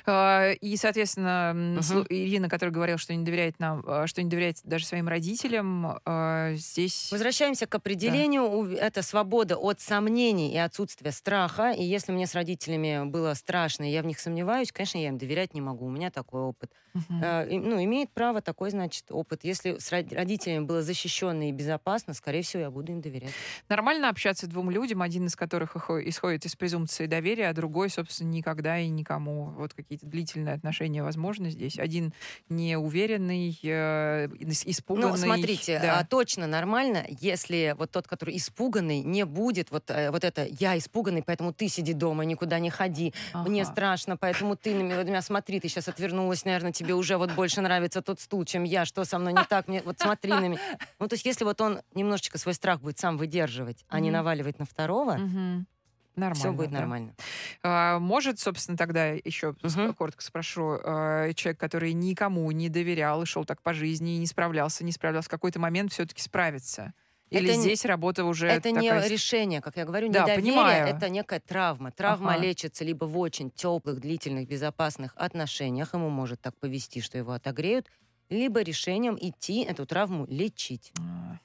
А, 0.06 0.52
И, 0.62 0.78
соответственно, 0.78 1.78
слу- 1.82 2.06
Ирина, 2.10 2.48
которая 2.50 2.74
говорила, 2.74 2.98
что 2.98 3.14
не 3.14 3.26
доверяет 3.26 3.60
нам, 3.60 3.84
а, 3.86 4.08
что 4.08 4.24
не 4.24 4.30
доверяет 4.30 4.58
даже 4.64 4.86
своим 4.86 5.08
родителям, 5.10 6.00
а, 6.06 6.54
здесь... 6.56 7.10
Возвращаемся 7.12 7.66
к 7.68 7.76
определению. 7.76 8.44
У- 8.50 8.66
Это 8.68 9.02
свобода 9.02 9.58
от 9.58 9.82
сомнений 9.82 10.54
и 10.54 10.58
отсутствия 10.58 11.12
страха. 11.12 11.72
И 11.72 11.84
если 11.84 12.12
мне 12.14 12.26
с 12.28 12.36
родителями 12.36 13.04
было 13.10 13.34
страшно, 13.34 13.84
и 13.90 13.92
я 13.94 14.02
в 14.02 14.06
них 14.06 14.20
сомневаюсь, 14.20 14.72
конечно, 14.72 14.98
я 14.98 15.10
им 15.10 15.18
доверять 15.18 15.54
не 15.54 15.62
могу. 15.62 15.86
У 15.86 15.90
меня 15.92 16.10
такой 16.12 16.42
опыт. 16.42 16.72
И- 16.96 17.60
ну, 17.60 17.84
имеет 17.84 18.10
право 18.12 18.42
такой, 18.42 18.72
значит, 18.72 19.06
опыт. 19.12 19.44
Если 19.44 19.78
с 19.78 19.92
род- 19.92 20.12
родителями 20.14 20.64
было 20.66 20.82
защищенно 20.82 21.50
и 21.50 21.52
безопасно, 21.52 22.14
скорее 22.14 22.42
всего, 22.42 22.64
я 22.64 22.72
буду 22.72 22.92
им 22.94 23.02
доверять. 23.02 23.32
Нормально 23.70 24.10
общаться 24.10 24.48
двум 24.58 24.72
людям, 24.72 25.04
один 25.04 25.28
из 25.28 25.36
которых 25.36 25.76
исходит 25.76 26.46
из 26.46 26.56
презумпции 26.56 27.06
доверия, 27.06 27.50
а 27.50 27.54
другой, 27.54 27.91
собственно, 27.91 28.30
никогда 28.30 28.80
и 28.80 28.89
никому. 28.89 29.54
Вот 29.56 29.76
какие-то 29.76 30.08
длительные 30.08 30.56
отношения 30.56 31.04
возможны 31.04 31.52
здесь. 31.52 31.78
Один 31.78 32.12
неуверенный, 32.50 33.56
э, 33.62 34.26
ис- 34.26 34.63
испуганный. 34.65 35.12
Ну, 35.12 35.15
смотрите, 35.15 35.80
да. 35.80 36.00
а, 36.00 36.06
точно 36.06 36.48
нормально, 36.48 37.06
если 37.22 37.76
вот 37.78 37.91
тот, 37.91 38.08
который 38.08 38.36
испуганный, 38.36 39.04
не 39.04 39.26
будет 39.26 39.70
вот, 39.70 39.91
э, 39.91 40.10
вот 40.10 40.24
это 40.24 40.48
«я 40.60 40.76
испуганный, 40.76 41.22
поэтому 41.22 41.54
ты 41.54 41.67
сиди 41.67 41.93
дома, 41.93 42.26
никуда 42.26 42.58
не 42.58 42.72
ходи, 42.72 43.13
мне 43.36 43.62
Ага. 43.62 43.72
страшно, 43.72 44.17
поэтому 44.17 44.56
ты 44.56 44.74
на 44.74 44.82
меня, 44.82 44.96
на 44.96 45.04
меня 45.04 45.22
смотри, 45.22 45.60
ты 45.60 45.70
сейчас 45.70 45.88
отвернулась, 45.88 46.46
наверное, 46.46 46.72
тебе 46.72 46.96
уже 46.96 47.17
вот 47.17 47.32
больше 47.34 47.62
нравится 47.62 48.02
тот 48.02 48.20
стул, 48.20 48.43
чем 48.46 48.63
я, 48.63 48.86
что 48.86 49.06
со 49.06 49.20
мной 49.20 49.34
не 49.34 49.43
так, 49.48 49.67
мне 49.67 49.84
вот 49.86 50.00
смотри 50.00 50.32
на 50.32 50.48
меня». 50.48 50.60
Ну, 51.00 51.08
то 51.08 51.13
есть 51.13 51.26
если 51.26 51.43
вот 51.46 51.62
он 51.62 51.82
немножечко 51.93 52.39
свой 52.39 52.56
страх 52.56 52.82
будет 52.82 52.98
сам 52.98 53.17
выдерживать, 53.17 53.86
а 53.89 54.00
не 54.00 54.10
Мгм. 54.10 54.17
Наваливать 54.48 54.60
на 54.60 54.66
второго, 54.66 55.14
Мгм. 55.18 55.68
Нормально. 56.16 56.36
все 56.36 56.52
будет 56.52 56.72
да. 56.72 56.80
нормально. 56.80 57.16
А, 57.64 58.00
может, 58.00 58.40
собственно, 58.40 58.76
тогда 58.78 59.10
еще 59.10 59.56
Мгм. 59.62 59.94
коротко 59.94 60.24
спрошу, 60.24 60.80
а, 60.84 61.32
человек, 61.34 61.60
который 61.60 61.94
никому 61.94 62.50
не 62.52 62.70
доверял 62.70 63.22
и 63.22 63.26
шел 63.26 63.46
так 63.46 63.62
по 63.62 63.74
жизни 63.74 64.16
и 64.16 64.18
не 64.18 64.26
справлялся, 64.26 64.84
не 64.84 64.92
справлялся, 64.92 65.28
в 65.28 65.32
какой-то 65.32 65.60
момент 65.60 65.92
все-таки 65.94 66.22
справится? 66.22 66.94
Или 67.30 67.50
Это 67.50 67.58
не- 67.58 67.62
здесь 67.64 67.84
работа 67.86 68.24
уже 68.24 68.48
Это 68.48 68.72
не 68.72 68.90
такая... 68.90 69.10
решение, 69.10 69.60
как 69.62 69.76
я 69.76 69.84
говорю, 69.86 70.10
Да, 70.10 70.22
недоверие, 70.22 70.54
понимаю. 70.54 70.88
это 70.88 71.10
некая 71.10 71.42
травма. 71.42 71.92
Травма 71.92 72.34
Ага. 72.36 72.42
лечится 72.44 72.86
либо 72.86 73.04
в 73.06 73.18
очень 73.20 73.52
теплых, 73.52 74.00
длительных, 74.00 74.48
безопасных 74.48 75.12
отношениях, 75.18 75.94
ему 75.94 76.10
может 76.10 76.40
так 76.42 76.58
повести, 76.58 77.02
что 77.02 77.18
его 77.18 77.34
отогреют, 77.34 77.92
либо 78.30 78.62
решением 78.62 79.18
идти 79.20 79.64
эту 79.64 79.86
травму 79.86 80.26
лечить. 80.28 80.94
А. 81.00 81.38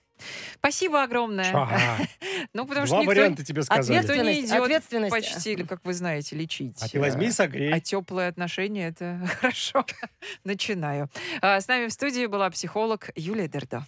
Спасибо 0.56 1.02
огромное. 1.02 1.50
Ага. 1.52 1.98
Ну, 2.54 2.66
потому 2.66 2.86
что 2.86 2.96
Два 2.96 3.02
никто, 3.04 3.10
варианта 3.14 3.44
тебе 3.44 3.62
сказали. 3.62 3.98
Никто 3.98 4.14
не 4.14 4.20
Ответственность, 4.20 4.50
идет 4.52 4.62
ответственность. 4.64 5.10
почти, 5.12 5.56
как 5.64 5.80
вы 5.84 5.94
знаете, 5.94 6.36
лечить. 6.36 6.76
А 6.82 6.88
ты 6.88 6.98
возьми 7.00 7.26
и 7.26 7.28
А 7.28 7.32
согрей. 7.32 7.80
теплые 7.80 8.28
отношения 8.28 8.88
это 8.88 9.20
хорошо. 9.40 9.86
Начинаю. 10.44 11.08
А, 11.40 11.60
С 11.60 11.68
нами 11.68 11.86
в 11.86 11.92
студии 11.92 12.26
была 12.26 12.50
психолог 12.50 13.10
Юлия 13.14 13.48
Дердо. 13.48 13.86